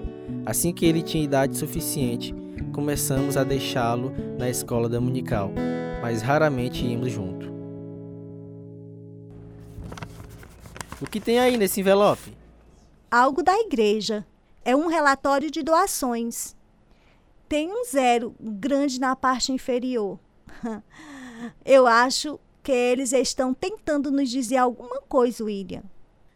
Assim 0.46 0.72
que 0.72 0.86
ele 0.86 1.02
tinha 1.02 1.22
idade 1.22 1.58
suficiente, 1.58 2.34
começamos 2.72 3.36
a 3.36 3.44
deixá-lo 3.44 4.14
na 4.40 4.50
escola 4.50 4.88
dominical, 4.88 5.52
mas 6.02 6.22
raramente 6.22 6.86
íamos 6.86 7.12
junto. 7.12 7.52
O 11.02 11.06
que 11.06 11.20
tem 11.20 11.40
aí 11.40 11.58
nesse 11.58 11.82
envelope? 11.82 12.40
Algo 13.12 13.44
da 13.44 13.54
igreja. 13.60 14.26
É 14.64 14.74
um 14.74 14.88
relatório 14.88 15.52
de 15.52 15.62
doações. 15.62 16.56
Tem 17.50 17.70
um 17.70 17.84
zero 17.84 18.34
grande 18.40 19.02
na 19.02 19.18
parte 19.18 19.52
inferior. 19.52 20.18
Eu 21.66 21.88
acho 21.88 22.40
que 22.64 22.72
eles 22.72 23.12
estão 23.12 23.54
tentando 23.54 24.10
nos 24.12 24.30
dizer 24.30 24.56
alguma 24.56 25.02
coisa, 25.02 25.44
William. 25.44 25.84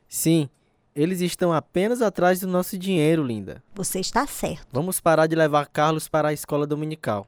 Sim, 0.09 0.49
eles 0.93 1.21
estão 1.21 1.53
apenas 1.53 2.01
atrás 2.01 2.41
do 2.41 2.47
nosso 2.47 2.77
dinheiro, 2.77 3.23
linda. 3.23 3.63
Você 3.73 4.01
está 4.01 4.27
certo. 4.27 4.67
Vamos 4.73 4.99
parar 4.99 5.27
de 5.27 5.35
levar 5.35 5.67
Carlos 5.67 6.09
para 6.09 6.27
a 6.27 6.33
escola 6.33 6.67
dominical. 6.67 7.25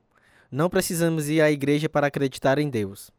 Não 0.52 0.70
precisamos 0.70 1.30
ir 1.30 1.40
à 1.40 1.50
igreja 1.50 1.88
para 1.88 2.08
acreditar 2.08 2.60
em 2.60 2.70
Deus. 2.70 3.12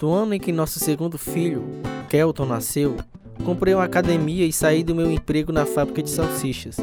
No 0.00 0.12
ano 0.12 0.34
em 0.34 0.38
que 0.38 0.52
nosso 0.52 0.78
segundo 0.78 1.16
filho, 1.16 1.64
Kelton, 2.10 2.44
nasceu, 2.44 2.96
comprei 3.44 3.74
uma 3.74 3.84
academia 3.84 4.46
e 4.46 4.52
saí 4.52 4.84
do 4.84 4.94
meu 4.94 5.10
emprego 5.10 5.52
na 5.52 5.66
fábrica 5.66 6.02
de 6.02 6.10
salsichas. 6.10 6.76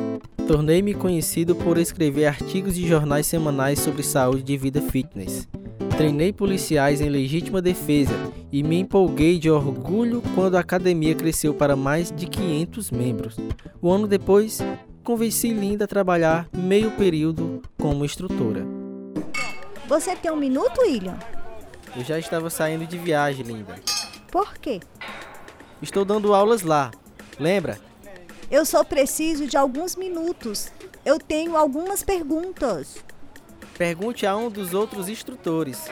Tornei-me 0.47 0.93
conhecido 0.93 1.55
por 1.55 1.77
escrever 1.77 2.25
artigos 2.25 2.75
de 2.75 2.87
jornais 2.87 3.27
semanais 3.27 3.79
sobre 3.79 4.03
saúde 4.03 4.51
e 4.51 4.57
vida 4.57 4.81
fitness. 4.81 5.47
Treinei 5.95 6.33
policiais 6.33 6.99
em 6.99 7.09
legítima 7.09 7.61
defesa 7.61 8.13
e 8.51 8.63
me 8.63 8.79
empolguei 8.79 9.37
de 9.37 9.49
orgulho 9.49 10.21
quando 10.33 10.55
a 10.55 10.59
academia 10.59 11.13
cresceu 11.13 11.53
para 11.53 11.75
mais 11.75 12.11
de 12.11 12.25
500 12.25 12.91
membros. 12.91 13.37
Um 13.81 13.91
ano 13.91 14.07
depois, 14.07 14.59
convenci 15.03 15.53
Linda 15.53 15.85
a 15.85 15.87
trabalhar 15.87 16.49
meio 16.53 16.91
período 16.91 17.61
como 17.77 18.03
instrutora. 18.03 18.65
Você 19.87 20.15
tem 20.15 20.31
um 20.31 20.37
minuto, 20.37 20.81
William? 20.81 21.17
Eu 21.95 22.03
já 22.03 22.17
estava 22.17 22.49
saindo 22.49 22.85
de 22.85 22.97
viagem, 22.97 23.45
Linda. 23.45 23.75
Por 24.31 24.57
quê? 24.57 24.79
Estou 25.81 26.05
dando 26.05 26.33
aulas 26.33 26.61
lá. 26.61 26.91
Lembra? 27.39 27.79
Eu 28.51 28.65
só 28.65 28.83
preciso 28.83 29.47
de 29.47 29.57
alguns 29.57 29.95
minutos. 29.95 30.71
Eu 31.03 31.17
tenho 31.17 31.57
algumas 31.57 32.03
perguntas. 32.03 32.97
Pergunte 33.77 34.27
a 34.27 34.35
um 34.35 34.49
dos 34.49 34.73
outros 34.73 35.09
instrutores. 35.09 35.89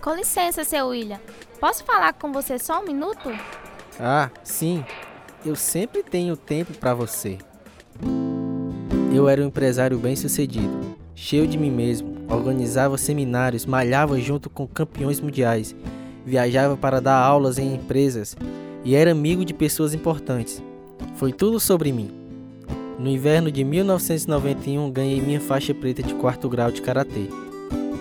Com 0.00 0.14
licença, 0.14 0.64
seu 0.64 0.88
William. 0.88 1.20
Posso 1.60 1.84
falar 1.84 2.14
com 2.14 2.32
você 2.32 2.58
só 2.58 2.80
um 2.80 2.84
minuto? 2.84 3.30
Ah, 3.98 4.30
sim. 4.42 4.82
Eu 5.44 5.54
sempre 5.54 6.02
tenho 6.02 6.36
tempo 6.36 6.72
para 6.78 6.94
você. 6.94 7.36
Eu 9.12 9.28
era 9.28 9.42
um 9.42 9.46
empresário 9.46 9.98
bem-sucedido, 9.98 10.96
cheio 11.14 11.46
de 11.46 11.58
mim 11.58 11.70
mesmo, 11.70 12.24
organizava 12.28 12.96
seminários, 12.96 13.66
malhava 13.66 14.18
junto 14.20 14.48
com 14.48 14.66
campeões 14.66 15.20
mundiais, 15.20 15.74
viajava 16.24 16.76
para 16.76 17.00
dar 17.00 17.16
aulas 17.16 17.58
em 17.58 17.74
empresas 17.74 18.36
e 18.84 18.94
era 18.94 19.12
amigo 19.12 19.44
de 19.44 19.54
pessoas 19.54 19.94
importantes. 19.94 20.62
Foi 21.16 21.32
tudo 21.32 21.60
sobre 21.60 21.92
mim. 21.92 22.10
No 22.98 23.08
inverno 23.08 23.50
de 23.50 23.64
1991 23.64 24.90
ganhei 24.90 25.20
minha 25.20 25.40
faixa 25.40 25.72
preta 25.72 26.02
de 26.02 26.14
quarto 26.14 26.48
grau 26.48 26.70
de 26.70 26.82
karatê, 26.82 27.28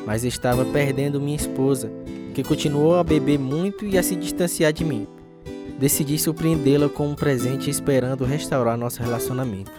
mas 0.05 0.23
estava 0.23 0.65
perdendo 0.65 1.21
minha 1.21 1.37
esposa, 1.37 1.89
que 2.33 2.43
continuou 2.43 2.95
a 2.95 3.03
beber 3.03 3.39
muito 3.39 3.85
e 3.85 3.97
a 3.97 4.03
se 4.03 4.15
distanciar 4.15 4.73
de 4.73 4.83
mim. 4.83 5.07
Decidi 5.79 6.19
surpreendê-la 6.19 6.89
com 6.89 7.07
um 7.07 7.15
presente 7.15 7.69
esperando 7.69 8.25
restaurar 8.25 8.77
nosso 8.77 9.01
relacionamento. 9.01 9.71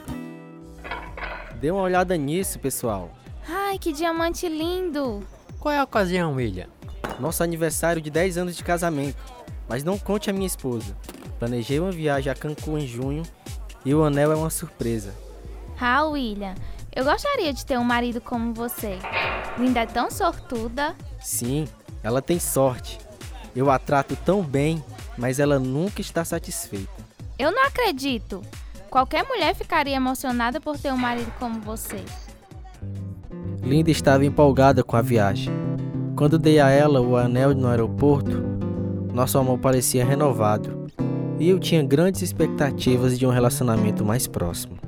Dê 1.60 1.70
uma 1.70 1.82
olhada 1.82 2.16
nisso, 2.16 2.58
pessoal. 2.58 3.10
Ai, 3.46 3.78
que 3.78 3.92
diamante 3.92 4.48
lindo! 4.48 5.22
Qual 5.58 5.74
é 5.74 5.78
a 5.78 5.84
ocasião, 5.84 6.34
William? 6.36 6.68
Nosso 7.18 7.42
aniversário 7.42 8.00
de 8.00 8.10
10 8.10 8.38
anos 8.38 8.56
de 8.56 8.64
casamento. 8.64 9.22
Mas 9.68 9.84
não 9.84 9.98
conte 9.98 10.30
a 10.30 10.32
minha 10.32 10.46
esposa. 10.46 10.96
Planejei 11.38 11.78
uma 11.78 11.92
viagem 11.92 12.30
a 12.30 12.34
Cancún 12.34 12.78
em 12.78 12.86
junho 12.86 13.22
e 13.84 13.94
o 13.94 14.02
anel 14.02 14.32
é 14.32 14.36
uma 14.36 14.50
surpresa. 14.50 15.14
Ah, 15.80 16.04
William, 16.04 16.54
eu 16.94 17.04
gostaria 17.04 17.52
de 17.52 17.64
ter 17.64 17.78
um 17.78 17.84
marido 17.84 18.20
como 18.20 18.52
você. 18.52 18.98
Linda 19.58 19.80
é 19.80 19.86
tão 19.86 20.10
sortuda. 20.10 20.94
Sim, 21.20 21.66
ela 22.02 22.20
tem 22.20 22.38
sorte. 22.38 22.98
Eu 23.54 23.70
a 23.70 23.78
trato 23.78 24.16
tão 24.16 24.42
bem, 24.42 24.84
mas 25.16 25.38
ela 25.38 25.58
nunca 25.58 26.00
está 26.00 26.24
satisfeita. 26.24 26.92
Eu 27.38 27.50
não 27.50 27.64
acredito. 27.66 28.42
Qualquer 28.90 29.24
mulher 29.24 29.54
ficaria 29.54 29.96
emocionada 29.96 30.60
por 30.60 30.76
ter 30.76 30.92
um 30.92 30.96
marido 30.96 31.32
como 31.38 31.60
você. 31.60 32.04
Linda 33.62 33.90
estava 33.90 34.24
empolgada 34.24 34.82
com 34.82 34.96
a 34.96 35.02
viagem. 35.02 35.69
Quando 36.20 36.38
dei 36.38 36.60
a 36.60 36.68
ela 36.68 37.00
o 37.00 37.16
anel 37.16 37.54
no 37.54 37.66
aeroporto, 37.66 38.42
nosso 39.10 39.38
amor 39.38 39.58
parecia 39.58 40.04
renovado 40.04 40.86
e 41.38 41.48
eu 41.48 41.58
tinha 41.58 41.82
grandes 41.82 42.20
expectativas 42.20 43.18
de 43.18 43.26
um 43.26 43.30
relacionamento 43.30 44.04
mais 44.04 44.26
próximo. 44.26 44.78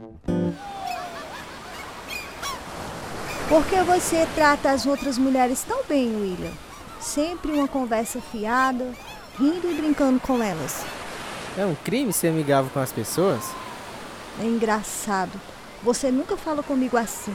Por 3.49 3.65
que 3.65 3.83
você 3.83 4.29
trata 4.35 4.73
as 4.73 4.85
outras 4.85 5.17
mulheres 5.17 5.65
tão 5.67 5.83
bem, 5.89 6.15
William? 6.15 6.53
Sempre 7.01 7.51
uma 7.53 7.67
conversa 7.67 8.21
fiada, 8.21 8.93
rindo 9.39 9.71
e 9.71 9.75
brincando 9.75 10.21
com 10.21 10.43
elas. 10.43 10.85
É 11.57 11.65
um 11.65 11.75
crime 11.75 12.13
ser 12.13 12.29
amigável 12.29 12.71
com 12.71 12.81
as 12.81 12.93
pessoas? 12.93 13.43
É 14.39 14.45
engraçado. 14.45 15.41
Você 15.83 16.11
nunca 16.11 16.37
fala 16.37 16.63
comigo 16.63 16.99
assim. 16.99 17.33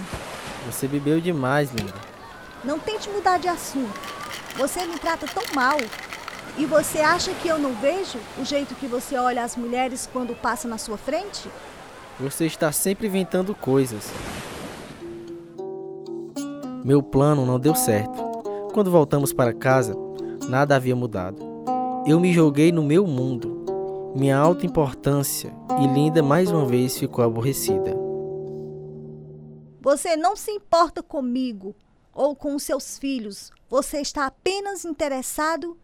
Você 0.68 0.88
bebeu 0.88 1.20
demais, 1.20 1.72
linda. 1.72 2.17
Não 2.68 2.78
tente 2.78 3.10
mudar 3.10 3.40
de 3.40 3.48
assunto. 3.48 3.98
Você 4.58 4.86
me 4.86 5.00
trata 5.00 5.26
tão 5.26 5.42
mal. 5.56 5.78
E 6.58 6.66
você 6.66 7.00
acha 7.00 7.34
que 7.36 7.48
eu 7.48 7.58
não 7.58 7.74
vejo 7.76 8.20
o 8.38 8.44
jeito 8.44 8.76
que 8.76 8.88
você 8.88 9.16
olha 9.16 9.42
as 9.42 9.56
mulheres 9.56 10.10
quando 10.12 10.36
passa 10.36 10.68
na 10.68 10.78
sua 10.78 10.98
frente? 10.98 11.50
Você 12.20 12.46
está 12.46 12.70
sempre 12.74 13.08
inventando 13.08 13.56
coisas. 13.56 14.12
Meu 16.84 17.02
plano 17.02 17.46
não 17.46 17.58
deu 17.58 17.74
certo. 17.74 18.22
Quando 18.74 18.92
voltamos 18.92 19.32
para 19.32 19.54
casa, 19.54 19.96
nada 20.50 20.76
havia 20.76 20.96
mudado. 20.96 21.42
Eu 22.06 22.20
me 22.20 22.34
joguei 22.34 22.74
no 22.74 22.84
meu 22.84 23.08
mundo. 23.08 24.14
Minha 24.14 24.38
alta 24.38 24.66
importância 24.66 25.54
e 25.82 25.88
Linda 25.88 26.22
mais 26.22 26.52
uma 26.52 26.66
vez 26.66 26.98
ficou 26.98 27.24
aborrecida. 27.24 27.96
Você 29.80 30.18
não 30.18 30.36
se 30.36 30.52
importa 30.52 31.02
comigo 31.02 31.74
ou 32.18 32.36
com 32.36 32.58
seus 32.58 32.98
filhos. 32.98 33.52
Você 33.70 34.02
está 34.02 34.26
apenas 34.26 34.84
interessado 34.84 35.78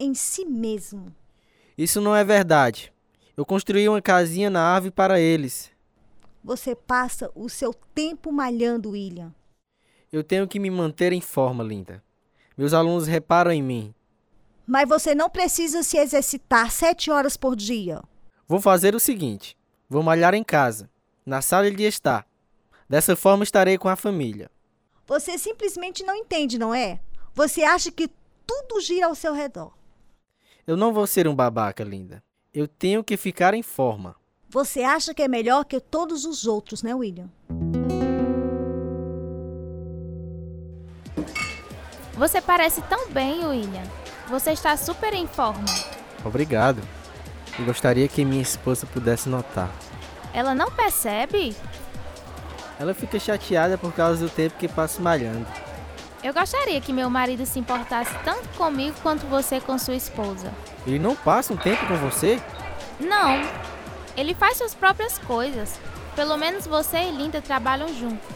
em 0.00 0.14
si 0.14 0.44
mesmo. 0.44 1.14
Isso 1.78 2.00
não 2.00 2.14
é 2.14 2.24
verdade. 2.24 2.92
Eu 3.36 3.46
construí 3.46 3.88
uma 3.88 4.02
casinha 4.02 4.50
na 4.50 4.62
árvore 4.62 4.90
para 4.90 5.20
eles. 5.20 5.70
Você 6.42 6.74
passa 6.74 7.30
o 7.34 7.48
seu 7.48 7.72
tempo 7.94 8.32
malhando, 8.32 8.90
William. 8.90 9.32
Eu 10.12 10.24
tenho 10.24 10.48
que 10.48 10.58
me 10.58 10.70
manter 10.70 11.12
em 11.12 11.20
forma, 11.20 11.62
linda. 11.62 12.02
Meus 12.56 12.72
alunos 12.72 13.06
reparam 13.06 13.52
em 13.52 13.62
mim. 13.62 13.94
Mas 14.66 14.88
você 14.88 15.14
não 15.14 15.30
precisa 15.30 15.82
se 15.82 15.98
exercitar 15.98 16.70
sete 16.72 17.10
horas 17.10 17.36
por 17.36 17.54
dia. 17.54 18.02
Vou 18.48 18.60
fazer 18.60 18.94
o 18.94 19.00
seguinte: 19.00 19.56
vou 19.88 20.02
malhar 20.02 20.34
em 20.34 20.42
casa, 20.42 20.90
na 21.24 21.40
sala 21.42 21.70
de 21.70 21.84
estar. 21.84 22.26
Dessa 22.88 23.14
forma 23.14 23.44
estarei 23.44 23.78
com 23.78 23.88
a 23.88 23.96
família. 23.96 24.50
Você 25.06 25.38
simplesmente 25.38 26.02
não 26.02 26.16
entende, 26.16 26.58
não 26.58 26.74
é? 26.74 26.98
Você 27.32 27.62
acha 27.62 27.92
que 27.92 28.10
tudo 28.44 28.80
gira 28.80 29.06
ao 29.06 29.14
seu 29.14 29.32
redor. 29.32 29.72
Eu 30.66 30.76
não 30.76 30.92
vou 30.92 31.06
ser 31.06 31.28
um 31.28 31.34
babaca, 31.34 31.84
linda. 31.84 32.22
Eu 32.52 32.66
tenho 32.66 33.04
que 33.04 33.16
ficar 33.16 33.54
em 33.54 33.62
forma. 33.62 34.16
Você 34.48 34.82
acha 34.82 35.14
que 35.14 35.22
é 35.22 35.28
melhor 35.28 35.64
que 35.64 35.78
todos 35.78 36.24
os 36.24 36.44
outros, 36.46 36.82
né, 36.82 36.92
William? 36.92 37.30
Você 42.14 42.40
parece 42.40 42.82
tão 42.82 43.08
bem, 43.10 43.46
William. 43.46 43.84
Você 44.28 44.52
está 44.52 44.76
super 44.76 45.12
em 45.14 45.28
forma. 45.28 45.66
Obrigado. 46.24 46.82
Eu 47.58 47.64
gostaria 47.64 48.08
que 48.08 48.24
minha 48.24 48.42
esposa 48.42 48.86
pudesse 48.86 49.28
notar. 49.28 49.70
Ela 50.32 50.54
não 50.54 50.70
percebe? 50.70 51.54
Ela 52.78 52.94
fica 52.94 53.18
chateada 53.18 53.78
por 53.78 53.92
causa 53.92 54.24
do 54.24 54.30
tempo 54.30 54.56
que 54.58 54.68
passo 54.68 55.00
malhando. 55.00 55.46
Eu 56.22 56.34
gostaria 56.34 56.80
que 56.80 56.92
meu 56.92 57.08
marido 57.08 57.46
se 57.46 57.58
importasse 57.58 58.12
tanto 58.24 58.48
comigo 58.50 58.96
quanto 59.02 59.26
você 59.26 59.60
com 59.60 59.78
sua 59.78 59.94
esposa. 59.94 60.52
Ele 60.86 60.98
não 60.98 61.14
passa 61.14 61.52
um 61.52 61.56
tempo 61.56 61.86
com 61.86 61.96
você? 61.96 62.40
Não. 62.98 63.42
Ele 64.16 64.34
faz 64.34 64.58
suas 64.58 64.74
próprias 64.74 65.18
coisas. 65.18 65.78
Pelo 66.14 66.36
menos 66.36 66.66
você 66.66 66.98
e 66.98 67.10
Linda 67.10 67.40
trabalham 67.40 67.88
juntos. 67.94 68.26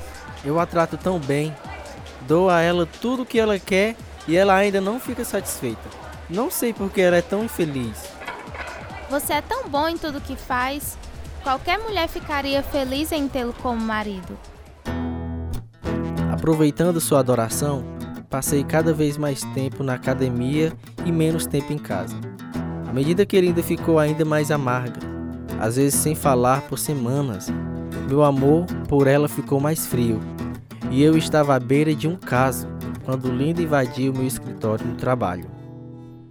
Eu 0.45 0.61
a 0.61 0.67
trato 0.67 0.97
tão 0.97 1.19
bem. 1.19 1.55
Dou 2.23 2.49
a 2.49 2.61
ela 2.61 2.87
tudo 3.01 3.23
o 3.23 3.27
que 3.27 3.41
ela 3.41 3.59
quer 3.59 3.97
e 4.29 4.37
ela 4.37 4.55
ainda 4.55 4.81
não 4.81 5.01
fica 5.01 5.25
satisfeita. 5.25 5.89
Não 6.29 6.51
sei 6.51 6.73
por 6.73 6.91
que 6.91 7.01
ela 7.01 7.17
é 7.17 7.23
tão 7.23 7.45
infeliz. 7.45 8.05
Você 9.09 9.33
é 9.33 9.43
tão 9.43 9.69
bom 9.69 9.89
em 9.89 9.99
tudo 9.99 10.21
que 10.21 10.37
faz. 10.37 10.97
Qualquer 11.43 11.79
mulher 11.79 12.07
ficaria 12.07 12.63
feliz 12.63 13.11
em 13.13 13.27
tê-lo 13.27 13.55
como 13.63 13.81
marido. 13.81 14.39
Aproveitando 16.31 17.01
sua 17.01 17.21
adoração, 17.21 17.83
passei 18.29 18.63
cada 18.63 18.93
vez 18.93 19.17
mais 19.17 19.43
tempo 19.55 19.83
na 19.83 19.95
academia 19.95 20.73
e 21.05 21.11
menos 21.11 21.47
tempo 21.47 21.73
em 21.73 21.79
casa. 21.79 22.17
À 22.87 22.93
medida 22.93 23.25
que 23.25 23.41
Linda 23.41 23.63
ficou 23.63 23.99
ainda 23.99 24.25
mais 24.25 24.51
amarga, 24.51 25.01
às 25.59 25.77
vezes 25.77 25.95
sem 25.95 26.15
falar 26.15 26.63
por 26.63 26.79
semanas, 26.79 27.49
meu 28.09 28.23
amor 28.23 28.67
por 28.89 29.07
ela 29.07 29.29
ficou 29.29 29.61
mais 29.61 29.87
frio. 29.87 30.21
E 30.91 31.03
eu 31.03 31.17
estava 31.17 31.55
à 31.55 31.61
beira 31.61 31.95
de 31.95 32.07
um 32.07 32.17
caso 32.17 32.69
quando 33.05 33.31
Linda 33.31 33.63
invadiu 33.63 34.13
meu 34.13 34.27
escritório 34.27 34.87
no 34.87 34.95
trabalho. 34.95 35.51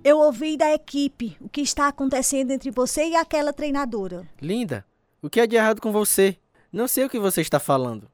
Eu 0.04 0.20
ouvi 0.20 0.56
da 0.56 0.74
equipe 0.74 1.36
o 1.42 1.50
que 1.50 1.62
está 1.62 1.88
acontecendo 1.88 2.52
entre 2.52 2.72
você 2.72 3.10
e 3.10 3.16
aquela 3.16 3.52
treinadora. 3.52 4.26
Linda, 4.42 4.86
o 5.22 5.30
que 5.30 5.40
é 5.40 5.48
de 5.48 5.56
errado 5.56 5.82
com 5.82 5.92
você? 5.92 6.38
Não 6.72 6.88
sei 6.88 7.06
o 7.06 7.10
que 7.10 7.20
você 7.20 7.42
está 7.42 7.60
falando. 7.60 8.10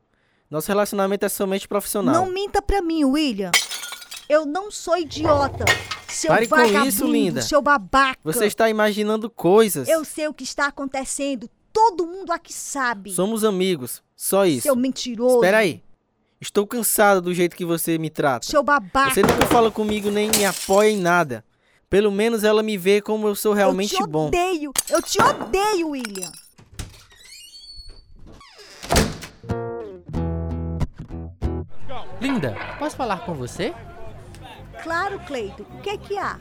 Nosso 0.50 0.68
relacionamento 0.68 1.26
é 1.26 1.30
somente 1.30 1.68
profissional. 1.68 2.13
Não 2.13 2.32
minta 2.32 2.62
pra 2.62 2.82
mim, 2.82 3.04
William. 3.04 3.52
Eu 4.30 4.46
não 4.46 4.72
sou 4.72 4.98
idiota. 4.98 5.65
Seu 6.08 6.30
Pare 6.30 6.48
vagabundo, 6.48 6.80
com 6.80 6.86
isso, 6.88 7.08
linda. 7.08 7.41
seu 7.41 7.62
babaca. 7.62 8.20
Você 8.24 8.46
está 8.46 8.70
imaginando 8.70 9.30
coisas. 9.30 9.88
Eu 9.88 10.06
sei 10.06 10.28
o 10.28 10.34
que 10.34 10.44
está 10.44 10.68
acontecendo. 10.68 11.50
Todo 11.74 12.08
mundo 12.08 12.32
aqui 12.32 12.54
sabe. 12.54 13.12
Somos 13.12 13.44
amigos, 13.44 14.02
só 14.15 14.46
isso. 14.46 14.63
Seu 14.63 14.76
mentiroso. 14.76 15.36
Espera 15.36 15.58
aí. 15.58 15.84
Estou 16.39 16.65
cansado 16.65 17.22
do 17.22 17.34
jeito 17.34 17.56
que 17.56 17.65
você 17.65 17.98
me 17.98 18.10
trata. 18.10 18.46
Seu 18.46 18.63
babaca. 18.63 19.13
Você 19.13 19.22
nunca 19.22 19.46
fala 19.48 19.70
comigo 19.70 20.10
nem 20.10 20.30
me 20.30 20.46
apoia 20.46 20.89
em 20.89 21.00
nada. 21.00 21.44
Pelo 21.89 22.12
menos 22.12 22.44
ela 22.44 22.63
me 22.63 22.78
vê 22.78 23.02
como 23.02 23.28
eu 23.28 23.36
sou 23.36 23.54
realmente 23.54 23.94
eu 23.96 24.02
te 24.02 24.08
bom. 24.08 24.28
odeio. 24.28 24.72
Eu 24.89 25.02
te 25.02 25.22
odeio, 25.22 25.89
William. 25.89 26.32
Linda, 32.25 32.57
posso 32.79 32.95
falar 32.95 33.19
com 33.19 33.35
você? 33.35 33.71
Claro, 34.81 35.19
Cleito. 35.27 35.61
O 35.61 35.81
que 35.81 35.91
é 35.91 35.97
que 35.97 36.17
há? 36.17 36.39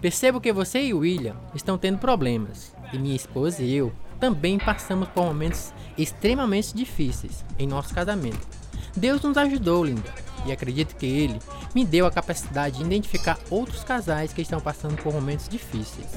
Percebo 0.00 0.40
que 0.40 0.50
você 0.50 0.80
e 0.80 0.94
William 0.94 1.36
estão 1.54 1.76
tendo 1.76 1.98
problemas. 1.98 2.74
E 2.90 2.98
minha 2.98 3.14
esposa 3.14 3.62
e 3.62 3.70
eu 3.74 3.92
também 4.18 4.58
passamos 4.58 5.10
por 5.10 5.26
momentos 5.26 5.74
extremamente 5.98 6.74
difíceis 6.74 7.44
em 7.58 7.66
nosso 7.66 7.94
casamento. 7.94 8.48
Deus 8.96 9.20
nos 9.20 9.36
ajudou, 9.36 9.84
linda, 9.84 10.10
e 10.46 10.52
acredito 10.52 10.96
que 10.96 11.04
Ele 11.04 11.38
me 11.74 11.84
deu 11.84 12.06
a 12.06 12.10
capacidade 12.10 12.78
de 12.78 12.84
identificar 12.84 13.38
outros 13.50 13.84
casais 13.84 14.32
que 14.32 14.40
estão 14.40 14.58
passando 14.58 14.96
por 15.02 15.12
momentos 15.12 15.50
difíceis. 15.50 16.08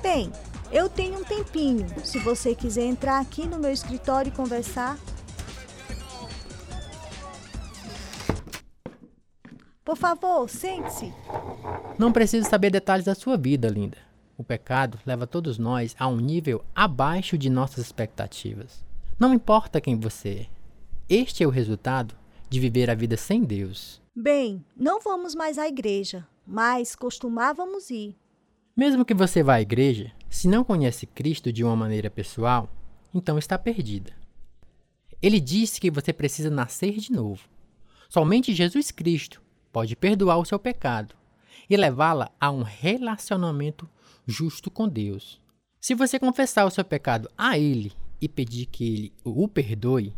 Bem, 0.00 0.30
eu 0.70 0.88
tenho 0.88 1.18
um 1.18 1.24
tempinho. 1.24 1.88
Se 2.04 2.20
você 2.20 2.54
quiser 2.54 2.84
entrar 2.84 3.18
aqui 3.18 3.48
no 3.48 3.58
meu 3.58 3.72
escritório 3.72 4.28
e 4.28 4.32
conversar. 4.32 4.96
Por 9.88 9.96
favor, 9.96 10.50
sente-se. 10.50 11.14
Não 11.98 12.12
preciso 12.12 12.46
saber 12.46 12.68
detalhes 12.68 13.06
da 13.06 13.14
sua 13.14 13.38
vida, 13.38 13.70
linda. 13.70 13.96
O 14.36 14.44
pecado 14.44 14.98
leva 15.06 15.26
todos 15.26 15.56
nós 15.56 15.96
a 15.98 16.06
um 16.06 16.18
nível 16.18 16.62
abaixo 16.74 17.38
de 17.38 17.48
nossas 17.48 17.86
expectativas. 17.86 18.84
Não 19.18 19.32
importa 19.32 19.80
quem 19.80 19.98
você 19.98 20.28
é. 20.28 20.46
Este 21.08 21.42
é 21.42 21.46
o 21.46 21.50
resultado 21.50 22.14
de 22.50 22.60
viver 22.60 22.90
a 22.90 22.94
vida 22.94 23.16
sem 23.16 23.42
Deus. 23.42 23.98
Bem, 24.14 24.62
não 24.76 25.00
vamos 25.00 25.34
mais 25.34 25.56
à 25.56 25.66
igreja, 25.66 26.28
mas 26.46 26.94
costumávamos 26.94 27.88
ir. 27.88 28.14
Mesmo 28.76 29.06
que 29.06 29.14
você 29.14 29.42
vá 29.42 29.54
à 29.54 29.62
igreja, 29.62 30.12
se 30.28 30.48
não 30.48 30.64
conhece 30.64 31.06
Cristo 31.06 31.50
de 31.50 31.64
uma 31.64 31.74
maneira 31.74 32.10
pessoal, 32.10 32.68
então 33.14 33.38
está 33.38 33.58
perdida. 33.58 34.12
Ele 35.22 35.40
disse 35.40 35.80
que 35.80 35.90
você 35.90 36.12
precisa 36.12 36.50
nascer 36.50 36.98
de 36.98 37.10
novo. 37.10 37.48
Somente 38.10 38.54
Jesus 38.54 38.90
Cristo 38.90 39.47
pode 39.78 39.94
perdoar 39.94 40.38
o 40.38 40.44
seu 40.44 40.58
pecado 40.58 41.14
e 41.70 41.76
levá-la 41.76 42.32
a 42.40 42.50
um 42.50 42.62
relacionamento 42.62 43.88
justo 44.26 44.72
com 44.72 44.88
Deus. 44.88 45.40
Se 45.80 45.94
você 45.94 46.18
confessar 46.18 46.64
o 46.64 46.70
seu 46.70 46.84
pecado 46.84 47.30
a 47.38 47.56
Ele 47.56 47.92
e 48.20 48.28
pedir 48.28 48.66
que 48.66 48.84
Ele 48.92 49.12
o 49.22 49.46
perdoe, 49.46 50.12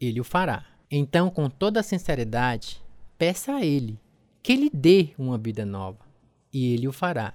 Ele 0.00 0.20
o 0.20 0.24
fará. 0.24 0.66
Então, 0.90 1.30
com 1.30 1.48
toda 1.48 1.80
sinceridade, 1.80 2.82
peça 3.16 3.54
a 3.54 3.64
Ele 3.64 4.00
que 4.42 4.56
lhe 4.56 4.68
dê 4.68 5.10
uma 5.16 5.38
vida 5.38 5.64
nova 5.64 6.04
e 6.52 6.74
Ele 6.74 6.88
o 6.88 6.92
fará. 6.92 7.34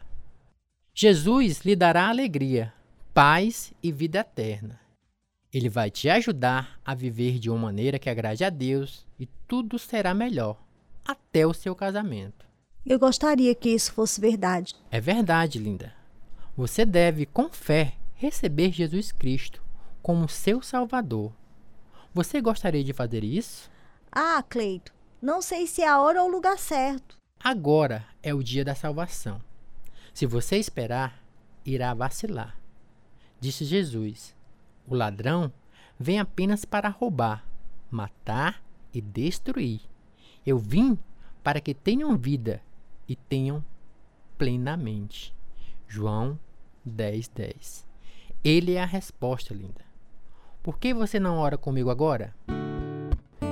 Jesus 0.94 1.62
lhe 1.62 1.78
dará 1.78 2.10
alegria, 2.10 2.74
paz 3.13 3.72
e 3.82 3.89
vida 3.89 4.20
eterna. 4.20 4.82
Ele 5.54 5.70
vai 5.70 5.89
te 5.89 6.10
ajudar 6.10 6.78
a 6.84 6.94
viver 6.94 7.39
de 7.39 7.50
uma 7.50 7.58
maneira 7.58 7.98
que 7.98 8.10
agrade 8.10 8.44
a 8.44 8.50
Deus 8.50 9.08
e 9.18 9.26
tudo 9.48 9.80
será 9.80 10.13
melhor, 10.13 10.62
até 11.10 11.48
o 11.48 11.56
seu 11.56 11.76
casamento. 11.76 12.45
Eu 12.86 13.00
gostaria 13.00 13.56
que 13.56 13.69
isso 13.69 13.91
fosse 13.91 14.22
verdade. 14.22 14.76
É 14.91 15.02
verdade, 15.02 15.58
linda. 15.58 15.91
Você 16.56 16.86
deve, 16.86 17.26
com 17.26 17.50
fé, 17.50 17.95
receber 18.13 18.72
Jesus 18.72 19.12
Cristo 19.12 19.60
como 20.04 20.30
seu 20.30 20.62
Salvador. 20.62 21.34
Você 22.13 22.39
gostaria 22.39 22.84
de 22.84 22.93
fazer 22.93 23.24
isso? 23.24 23.72
Ah, 24.12 24.43
Cleito, 24.48 24.93
não 25.19 25.41
sei 25.41 25.65
se 25.65 25.82
é 25.82 25.88
a 25.88 26.00
hora 26.00 26.22
ou 26.22 26.30
o 26.30 26.32
lugar 26.32 26.60
certo. 26.60 27.17
Agora 27.39 28.06
é 28.22 28.32
o 28.34 28.43
dia 28.43 28.63
da 28.63 28.76
salvação. 28.76 29.41
Se 30.13 30.28
você 30.28 30.58
esperar, 30.58 31.24
irá 31.65 31.91
vacilar. 31.95 32.56
Disse 33.39 33.65
Jesus: 33.65 34.36
O 34.88 34.93
ladrão 34.93 35.52
vem 36.00 36.19
apenas 36.19 36.65
para 36.65 36.89
roubar, 36.89 37.43
matar 37.89 38.62
e 38.93 39.02
destruir. 39.02 39.82
Eu 40.45 40.58
vim 40.58 40.97
para 41.43 41.60
que 41.60 41.73
tenham 41.73 42.17
vida 42.17 42.62
e 43.08 43.15
tenham 43.15 43.63
plenamente. 44.38 45.34
João 45.88 46.39
10, 46.86 47.28
10. 47.30 47.86
Ele 48.43 48.73
é 48.73 48.82
a 48.82 48.86
resposta, 48.86 49.54
linda. 49.54 49.89
Por 50.63 50.78
que 50.78 50.93
você 50.93 51.19
não 51.19 51.38
ora 51.38 51.58
comigo 51.58 51.89
agora? 51.89 52.34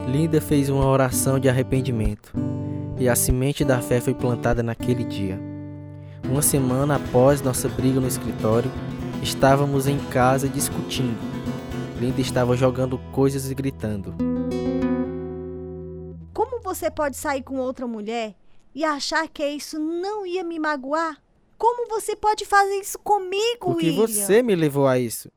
Linda 0.08 0.40
fez 0.40 0.70
uma 0.70 0.86
oração 0.86 1.40
de 1.40 1.50
arrependimento 1.50 2.34
e 3.00 3.10
a 3.10 3.16
semente 3.16 3.66
da 3.66 3.82
fé 3.82 4.00
foi 4.00 4.14
plantada 4.14 4.64
naquele 4.64 5.04
dia. 5.04 5.40
Uma 6.24 6.42
semana 6.42 6.96
após 6.96 7.42
nossa 7.42 7.68
briga 7.68 8.00
no 8.00 8.08
escritório, 8.08 8.72
estávamos 9.22 9.88
em 9.88 9.98
casa 10.10 10.48
discutindo. 10.48 11.18
Linda 12.00 12.22
estava 12.22 12.56
jogando 12.56 12.98
coisas 13.12 13.50
e 13.50 13.56
gritando. 13.56 14.14
Como 16.38 16.60
você 16.60 16.92
pode 16.92 17.18
sair 17.18 17.42
com 17.42 17.58
outra 17.58 17.88
mulher 17.88 18.36
e 18.76 18.86
achar 18.86 19.28
que 19.28 19.44
isso 19.44 19.80
não 19.80 20.24
ia 20.24 20.44
me 20.44 20.60
magoar? 20.60 21.20
Como 21.58 21.90
você 21.90 22.16
pode 22.16 22.46
fazer 22.46 22.76
isso 22.76 23.00
comigo, 23.00 23.74
Porque 23.74 23.88
William? 23.88 24.06
você 24.08 24.44
me 24.44 24.56
levou 24.56 24.86
a 24.86 25.00
isso. 25.00 25.32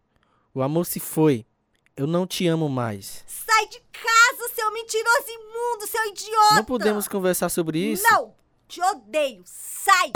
O 0.52 0.60
amor 0.60 0.84
se 0.84 1.00
foi. 1.00 1.46
Eu 1.96 2.06
não 2.06 2.26
te 2.26 2.46
amo 2.46 2.68
mais. 2.68 3.24
Sai 3.26 3.66
de 3.68 3.80
casa, 3.80 4.54
seu 4.54 4.70
mentiroso 4.74 5.24
imundo, 5.28 5.86
seu 5.86 6.04
idiota! 6.04 6.54
Não 6.56 6.64
podemos 6.64 7.08
conversar 7.08 7.48
sobre 7.48 7.78
isso. 7.78 8.02
Não! 8.02 8.34
Te 8.68 8.82
odeio! 8.82 9.40
Sai! 9.46 10.12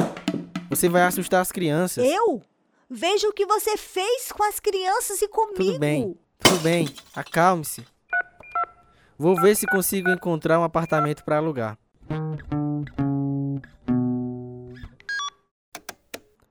Você 0.68 0.86
vai 0.86 1.04
assustar 1.04 1.40
as 1.40 1.50
crianças. 1.50 2.04
Eu? 2.04 2.42
Veja 2.90 3.26
o 3.26 3.32
que 3.32 3.46
você 3.46 3.78
fez 3.78 4.30
com 4.30 4.42
as 4.42 4.60
crianças 4.60 5.22
e 5.22 5.28
comigo. 5.28 5.54
Tudo 5.64 5.78
bem, 5.78 6.18
tudo 6.38 6.58
bem. 6.58 6.94
Acalme-se. 7.14 7.86
Vou 9.16 9.40
ver 9.40 9.54
se 9.54 9.64
consigo 9.66 10.10
encontrar 10.10 10.58
um 10.58 10.64
apartamento 10.64 11.24
para 11.24 11.36
alugar. 11.36 11.78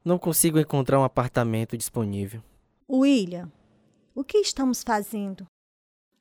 Não 0.04 0.18
consigo 0.18 0.58
encontrar 0.58 0.98
um 0.98 1.04
apartamento 1.04 1.78
disponível. 1.78 2.42
William, 2.90 3.52
o 4.16 4.24
que 4.24 4.38
estamos 4.38 4.82
fazendo? 4.82 5.46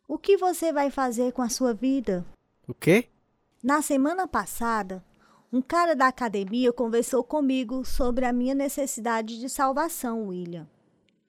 O 0.08 0.18
que 0.18 0.36
você 0.36 0.72
vai 0.72 0.90
fazer 0.90 1.32
com 1.32 1.42
a 1.42 1.48
sua 1.48 1.72
vida? 1.72 2.24
O 2.66 2.74
quê? 2.74 3.08
Na 3.62 3.80
semana 3.80 4.26
passada, 4.26 5.02
um 5.52 5.62
cara 5.62 5.94
da 5.94 6.08
academia 6.08 6.72
conversou 6.72 7.22
comigo 7.22 7.84
sobre 7.84 8.24
a 8.24 8.32
minha 8.32 8.54
necessidade 8.54 9.38
de 9.38 9.48
salvação, 9.48 10.26
William. 10.26 10.68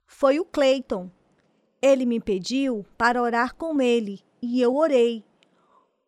Foi 0.07 0.39
o 0.39 0.45
Clayton. 0.45 1.09
Ele 1.79 2.03
me 2.03 2.19
pediu 2.19 2.83
para 2.97 3.21
orar 3.21 3.53
com 3.53 3.79
ele 3.79 4.23
e 4.45 4.61
eu 4.61 4.75
orei. 4.75 5.23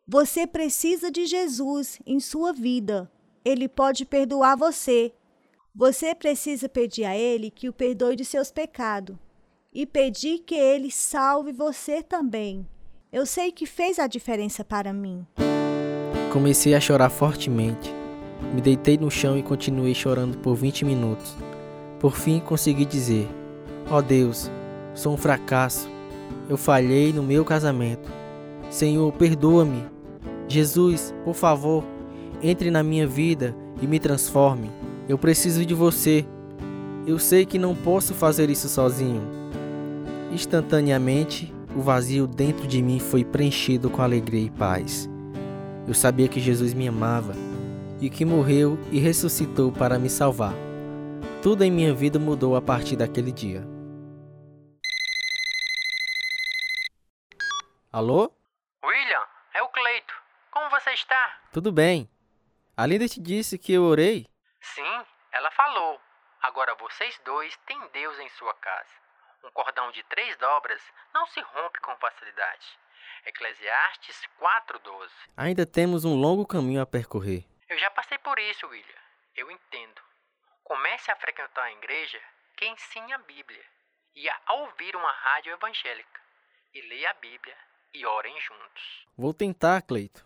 Você 0.06 0.46
precisa 0.46 1.10
de 1.10 1.24
Jesus 1.24 1.98
em 2.06 2.20
sua 2.20 2.52
vida. 2.52 3.10
Ele 3.42 3.66
pode 3.66 4.04
perdoar 4.04 4.56
você. 4.56 5.10
Você 5.74 6.14
precisa 6.14 6.68
pedir 6.68 7.04
a 7.04 7.16
Ele 7.16 7.50
que 7.50 7.66
o 7.66 7.72
perdoe 7.72 8.14
de 8.14 8.26
seus 8.26 8.50
pecados 8.50 9.16
e 9.72 9.86
pedir 9.86 10.40
que 10.40 10.54
Ele 10.54 10.90
salve 10.90 11.50
você 11.50 12.02
também. 12.02 12.66
Eu 13.10 13.24
sei 13.24 13.50
que 13.50 13.64
fez 13.64 13.98
a 13.98 14.06
diferença 14.06 14.62
para 14.62 14.92
mim. 14.92 15.26
Comecei 16.30 16.74
a 16.74 16.80
chorar 16.80 17.08
fortemente. 17.08 17.90
Me 18.54 18.60
deitei 18.60 18.98
no 18.98 19.10
chão 19.10 19.38
e 19.38 19.42
continuei 19.42 19.94
chorando 19.94 20.36
por 20.38 20.54
20 20.54 20.84
minutos. 20.84 21.34
Por 21.98 22.14
fim, 22.14 22.38
consegui 22.40 22.84
dizer: 22.84 23.26
Ó 23.90 23.96
oh 23.96 24.02
Deus, 24.02 24.50
sou 24.94 25.14
um 25.14 25.16
fracasso. 25.16 25.88
Eu 26.50 26.58
falhei 26.58 27.14
no 27.14 27.22
meu 27.22 27.44
casamento. 27.46 28.25
Senhor, 28.70 29.12
perdoa-me. 29.12 29.84
Jesus, 30.48 31.14
por 31.24 31.34
favor, 31.34 31.84
entre 32.42 32.70
na 32.70 32.82
minha 32.82 33.06
vida 33.06 33.54
e 33.80 33.86
me 33.86 33.98
transforme. 33.98 34.70
Eu 35.08 35.18
preciso 35.18 35.64
de 35.64 35.74
você. 35.74 36.26
Eu 37.06 37.18
sei 37.18 37.46
que 37.46 37.58
não 37.58 37.74
posso 37.74 38.14
fazer 38.14 38.50
isso 38.50 38.68
sozinho. 38.68 39.22
Instantaneamente, 40.32 41.54
o 41.74 41.80
vazio 41.80 42.26
dentro 42.26 42.66
de 42.66 42.82
mim 42.82 42.98
foi 42.98 43.24
preenchido 43.24 43.88
com 43.88 44.02
alegria 44.02 44.46
e 44.46 44.50
paz. 44.50 45.08
Eu 45.86 45.94
sabia 45.94 46.26
que 46.26 46.40
Jesus 46.40 46.74
me 46.74 46.88
amava 46.88 47.34
e 48.00 48.10
que 48.10 48.24
morreu 48.24 48.78
e 48.90 48.98
ressuscitou 48.98 49.70
para 49.70 49.98
me 49.98 50.10
salvar. 50.10 50.54
Tudo 51.42 51.62
em 51.62 51.70
minha 51.70 51.94
vida 51.94 52.18
mudou 52.18 52.56
a 52.56 52.60
partir 52.60 52.96
daquele 52.96 53.30
dia. 53.30 53.66
Alô? 57.92 58.30
William, 58.84 59.22
é 59.54 59.62
o 59.62 59.68
Cleito. 59.68 60.14
Como 60.52 60.68
você 60.70 60.85
está? 60.96 61.40
Tudo 61.52 61.70
bem. 61.70 62.10
A 62.76 62.86
Linda 62.86 63.08
te 63.08 63.20
disse 63.20 63.58
que 63.58 63.72
eu 63.72 63.82
orei? 63.82 64.26
Sim, 64.60 65.06
ela 65.32 65.50
falou. 65.52 66.00
Agora 66.42 66.74
vocês 66.74 67.18
dois 67.24 67.56
têm 67.66 67.78
Deus 67.92 68.18
em 68.18 68.28
sua 68.30 68.54
casa. 68.54 68.90
Um 69.44 69.50
cordão 69.50 69.90
de 69.92 70.02
três 70.04 70.36
dobras 70.38 70.82
não 71.14 71.26
se 71.28 71.40
rompe 71.40 71.78
com 71.80 71.96
facilidade. 71.96 72.66
Eclesiastes 73.24 74.22
4:12. 74.38 75.10
Ainda 75.36 75.66
temos 75.66 76.04
um 76.04 76.14
longo 76.14 76.46
caminho 76.46 76.80
a 76.82 76.86
percorrer. 76.86 77.44
Eu 77.68 77.78
já 77.78 77.90
passei 77.90 78.18
por 78.18 78.38
isso, 78.38 78.66
William. 78.66 79.02
Eu 79.34 79.50
entendo. 79.50 80.00
Comece 80.64 81.10
a 81.10 81.16
frequentar 81.16 81.64
a 81.64 81.72
igreja 81.72 82.20
que 82.56 82.66
ensine 82.66 83.12
a 83.12 83.18
Bíblia 83.18 83.64
e 84.14 84.28
a 84.28 84.38
ouvir 84.54 84.96
uma 84.96 85.12
rádio 85.12 85.52
evangélica. 85.52 86.20
E 86.74 86.80
leia 86.82 87.10
a 87.10 87.14
Bíblia 87.14 87.56
e 87.94 88.04
orem 88.04 88.38
juntos. 88.40 89.06
Vou 89.16 89.32
tentar, 89.32 89.82
Cleito. 89.82 90.25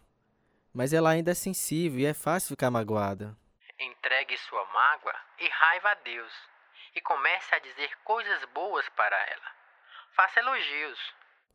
Mas 0.73 0.93
ela 0.93 1.11
ainda 1.11 1.33
é 1.33 1.35
sensível 1.35 2.01
e 2.01 2.07
é 2.07 2.15
fácil 2.15 2.51
ficar 2.51 2.71
magoada. 2.71 3.37
Entregue 3.79 4.37
sua 4.39 4.65
mágoa 4.67 5.15
e 5.39 5.49
raiva 5.49 5.91
a 5.91 5.95
Deus 5.95 6.33
e 6.95 7.01
comece 7.01 7.55
a 7.55 7.59
dizer 7.59 7.91
coisas 8.05 8.45
boas 8.55 8.89
para 8.91 9.17
ela. 9.17 9.51
Faça 10.15 10.41
elogios. 10.41 10.99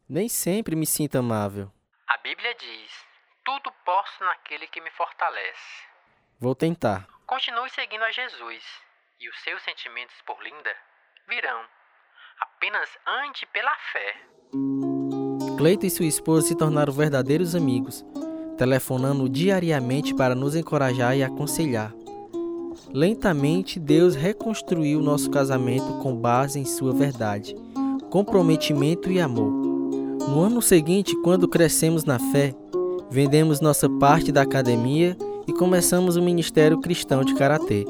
Nem 0.08 0.28
sempre 0.28 0.75
me 0.75 0.86
sinto 0.86 1.17
amável. 1.17 1.71
A 2.08 2.17
Bíblia 2.17 2.54
diz: 2.56 3.06
Tudo 3.43 3.71
posso 3.84 4.23
naquele 4.23 4.67
que 4.67 4.82
me 4.82 4.91
fortalece. 4.91 5.84
Vou 6.39 6.56
tentar. 6.56 7.08
Continue 7.25 7.69
seguindo 7.69 8.04
a 8.04 8.12
Jesus 8.12 8.63
e 9.19 9.30
os 9.30 9.39
seus 9.43 9.62
sentimentos 9.63 10.15
por 10.25 10.41
Linda 10.43 10.75
virão. 11.28 11.65
Apenas 12.39 12.89
ande 13.08 13.45
pela 13.47 13.73
fé. 13.91 14.15
Cleito 15.58 15.86
e 15.86 15.89
sua 15.89 16.06
esposa 16.06 16.47
se 16.47 16.58
tornaram 16.58 16.91
verdadeiros 16.91 17.56
amigos, 17.56 18.04
telefonando 18.58 19.28
diariamente 19.28 20.13
para 20.13 20.36
nos 20.36 20.56
encorajar 20.56 21.18
e 21.18 21.24
aconselhar. 21.24 21.94
Lentamente, 22.94 23.80
Deus 23.80 24.15
reconstruiu 24.15 25.02
nosso 25.02 25.30
casamento 25.30 26.00
com 26.02 26.15
base 26.15 26.60
em 26.60 26.65
sua 26.65 26.94
verdade, 26.94 27.56
comprometimento 28.10 29.12
e 29.12 29.20
amor. 29.20 29.52
No 30.30 30.41
ano 30.41 30.62
seguinte, 30.62 31.15
quando 31.22 31.48
crescemos 31.48 32.04
na 32.06 32.18
fé, 32.18 32.56
vendemos 33.12 33.60
nossa 33.62 33.89
parte 33.89 34.32
da 34.32 34.41
academia 34.41 35.18
e 35.48 35.54
começamos 35.54 36.15
o 36.15 36.22
ministério 36.22 36.80
cristão 36.80 37.24
de 37.24 37.36
karatê, 37.36 37.86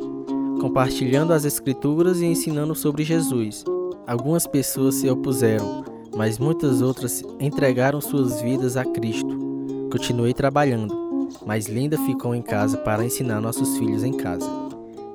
compartilhando 0.60 1.34
as 1.34 1.46
escrituras 1.46 2.20
e 2.22 2.26
ensinando 2.26 2.76
sobre 2.76 3.04
Jesus. 3.04 3.64
Algumas 4.08 4.46
pessoas 4.46 4.96
se 4.96 5.10
opuseram, 5.10 5.84
mas 6.16 6.38
muitas 6.38 6.82
outras 6.82 7.24
entregaram 7.40 8.02
suas 8.02 8.42
vidas 8.42 8.76
a 8.78 8.84
Cristo. 8.84 9.45
Continuei 9.92 10.34
trabalhando, 10.34 11.30
mas 11.46 11.68
Linda 11.68 11.98
ficou 12.06 12.36
em 12.36 12.42
casa 12.42 12.78
para 12.78 13.06
ensinar 13.06 13.40
nossos 13.40 13.78
filhos 13.78 14.04
em 14.04 14.16
casa. 14.18 14.50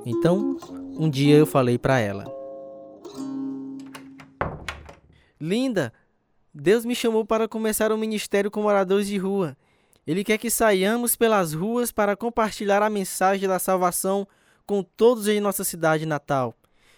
Então, 0.06 0.56
um 0.98 1.08
dia 1.08 1.36
eu 1.36 1.46
falei 1.46 1.78
para 1.78 1.98
ela: 1.98 2.24
Linda, 5.40 5.92
Deus 6.52 6.84
me 6.84 6.94
chamou 6.94 7.24
para 7.24 7.48
começar 7.48 7.92
um 7.92 7.96
ministério 7.96 8.50
com 8.50 8.62
moradores 8.62 9.06
de 9.06 9.18
rua. 9.18 9.56
Ele 10.06 10.24
quer 10.24 10.38
que 10.38 10.50
saiamos 10.50 11.14
pelas 11.14 11.52
ruas 11.52 11.92
para 11.92 12.16
compartilhar 12.16 12.82
a 12.82 12.90
mensagem 12.90 13.48
da 13.48 13.58
salvação 13.58 14.26
com 14.66 14.82
todos 14.82 15.28
em 15.28 15.40
nossa 15.40 15.64
cidade 15.64 16.06
natal. 16.06 16.54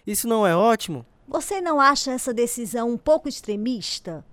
Isso 0.06 0.28
não 0.28 0.46
é 0.46 0.54
ótimo? 0.54 1.04
Você 1.28 1.60
não 1.60 1.80
acha 1.80 2.12
essa 2.12 2.32
decisão 2.34 2.90
um 2.90 2.98
pouco 2.98 3.28
extremista? 3.28 4.24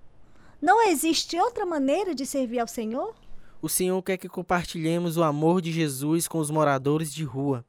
Não 0.62 0.86
existe 0.88 1.40
outra 1.40 1.66
maneira 1.66 2.14
de 2.14 2.26
servir 2.26 2.60
ao 2.60 2.68
Senhor? 2.68 3.16
O 3.62 3.68
Senhor 3.68 4.02
quer 4.02 4.18
que 4.18 4.30
compartilhemos 4.30 5.18
o 5.18 5.24
amor 5.24 5.62
de 5.62 5.70
Jesus 5.70 6.30
com 6.30 6.38
os 6.38 6.50
moradores 6.50 7.14
de 7.14 7.26
rua. 7.26 7.66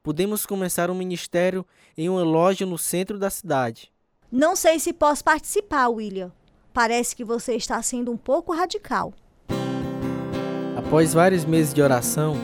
Podemos 0.00 0.46
começar 0.46 0.90
um 0.90 0.94
ministério 0.94 1.66
em 1.98 2.08
uma 2.08 2.22
loja 2.22 2.64
no 2.64 2.78
centro 2.78 3.18
da 3.18 3.28
cidade. 3.28 3.90
Não 4.30 4.54
sei 4.54 4.78
se 4.78 4.92
posso 4.92 5.24
participar, 5.24 5.88
William. 5.88 6.30
Parece 6.72 7.16
que 7.16 7.24
você 7.24 7.54
está 7.54 7.82
sendo 7.82 8.12
um 8.12 8.16
pouco 8.16 8.54
radical. 8.54 9.12
Após 10.76 11.12
vários 11.12 11.44
meses 11.44 11.74
de 11.74 11.82
oração, 11.82 12.36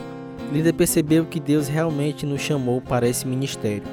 Linda 0.52 0.72
percebeu 0.72 1.24
que 1.26 1.38
Deus 1.38 1.68
realmente 1.68 2.26
nos 2.26 2.40
chamou 2.40 2.80
para 2.80 3.06
esse 3.06 3.24
ministério, 3.24 3.86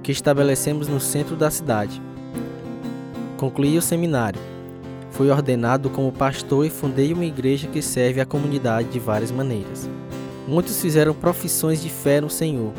que 0.00 0.12
estabelecemos 0.12 0.86
no 0.86 1.00
centro 1.00 1.34
da 1.34 1.50
cidade. 1.50 2.00
Concluí 3.36 3.76
o 3.76 3.82
seminário. 3.82 4.51
Fui 5.12 5.30
ordenado 5.30 5.90
como 5.90 6.10
pastor 6.10 6.66
e 6.66 6.70
fundei 6.70 7.12
uma 7.12 7.24
igreja 7.24 7.68
que 7.68 7.82
serve 7.82 8.20
a 8.20 8.26
comunidade 8.26 8.88
de 8.88 8.98
várias 8.98 9.30
maneiras. 9.30 9.88
Muitos 10.48 10.80
fizeram 10.80 11.14
profissões 11.14 11.82
de 11.82 11.90
fé 11.90 12.20
no 12.20 12.30
Senhor. 12.30 12.72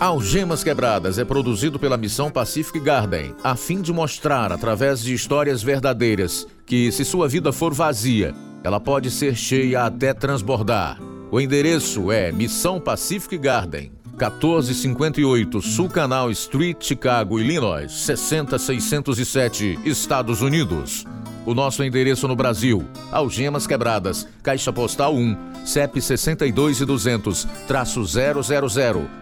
Algemas 0.00 0.64
Quebradas 0.64 1.16
é 1.16 1.24
produzido 1.24 1.78
pela 1.78 1.96
Missão 1.96 2.28
Pacific 2.28 2.80
Garden, 2.80 3.36
a 3.44 3.54
fim 3.54 3.80
de 3.80 3.92
mostrar, 3.92 4.50
através 4.50 5.00
de 5.00 5.14
histórias 5.14 5.62
verdadeiras, 5.62 6.44
que 6.66 6.90
se 6.90 7.04
sua 7.04 7.28
vida 7.28 7.52
for 7.52 7.72
vazia, 7.72 8.34
ela 8.64 8.80
pode 8.80 9.12
ser 9.12 9.36
cheia 9.36 9.84
até 9.84 10.12
transbordar. 10.12 10.98
O 11.34 11.40
endereço 11.40 12.12
é 12.12 12.30
Missão 12.30 12.78
Pacific 12.78 13.36
Garden, 13.36 13.90
1458 14.12 15.60
Sul 15.60 15.88
Canal 15.88 16.30
Street, 16.30 16.76
Chicago, 16.80 17.40
Illinois, 17.40 17.90
60607, 17.90 19.80
Estados 19.84 20.42
Unidos. 20.42 21.04
O 21.44 21.52
nosso 21.52 21.82
endereço 21.82 22.28
no 22.28 22.36
Brasil, 22.36 22.84
Algemas 23.10 23.66
Quebradas, 23.66 24.28
Caixa 24.44 24.72
Postal 24.72 25.16
1, 25.16 25.36
CEP 25.64 26.00
62 26.00 26.82
e 26.82 26.84
200, 26.84 27.48
traço 27.66 28.04
000, 28.04 28.40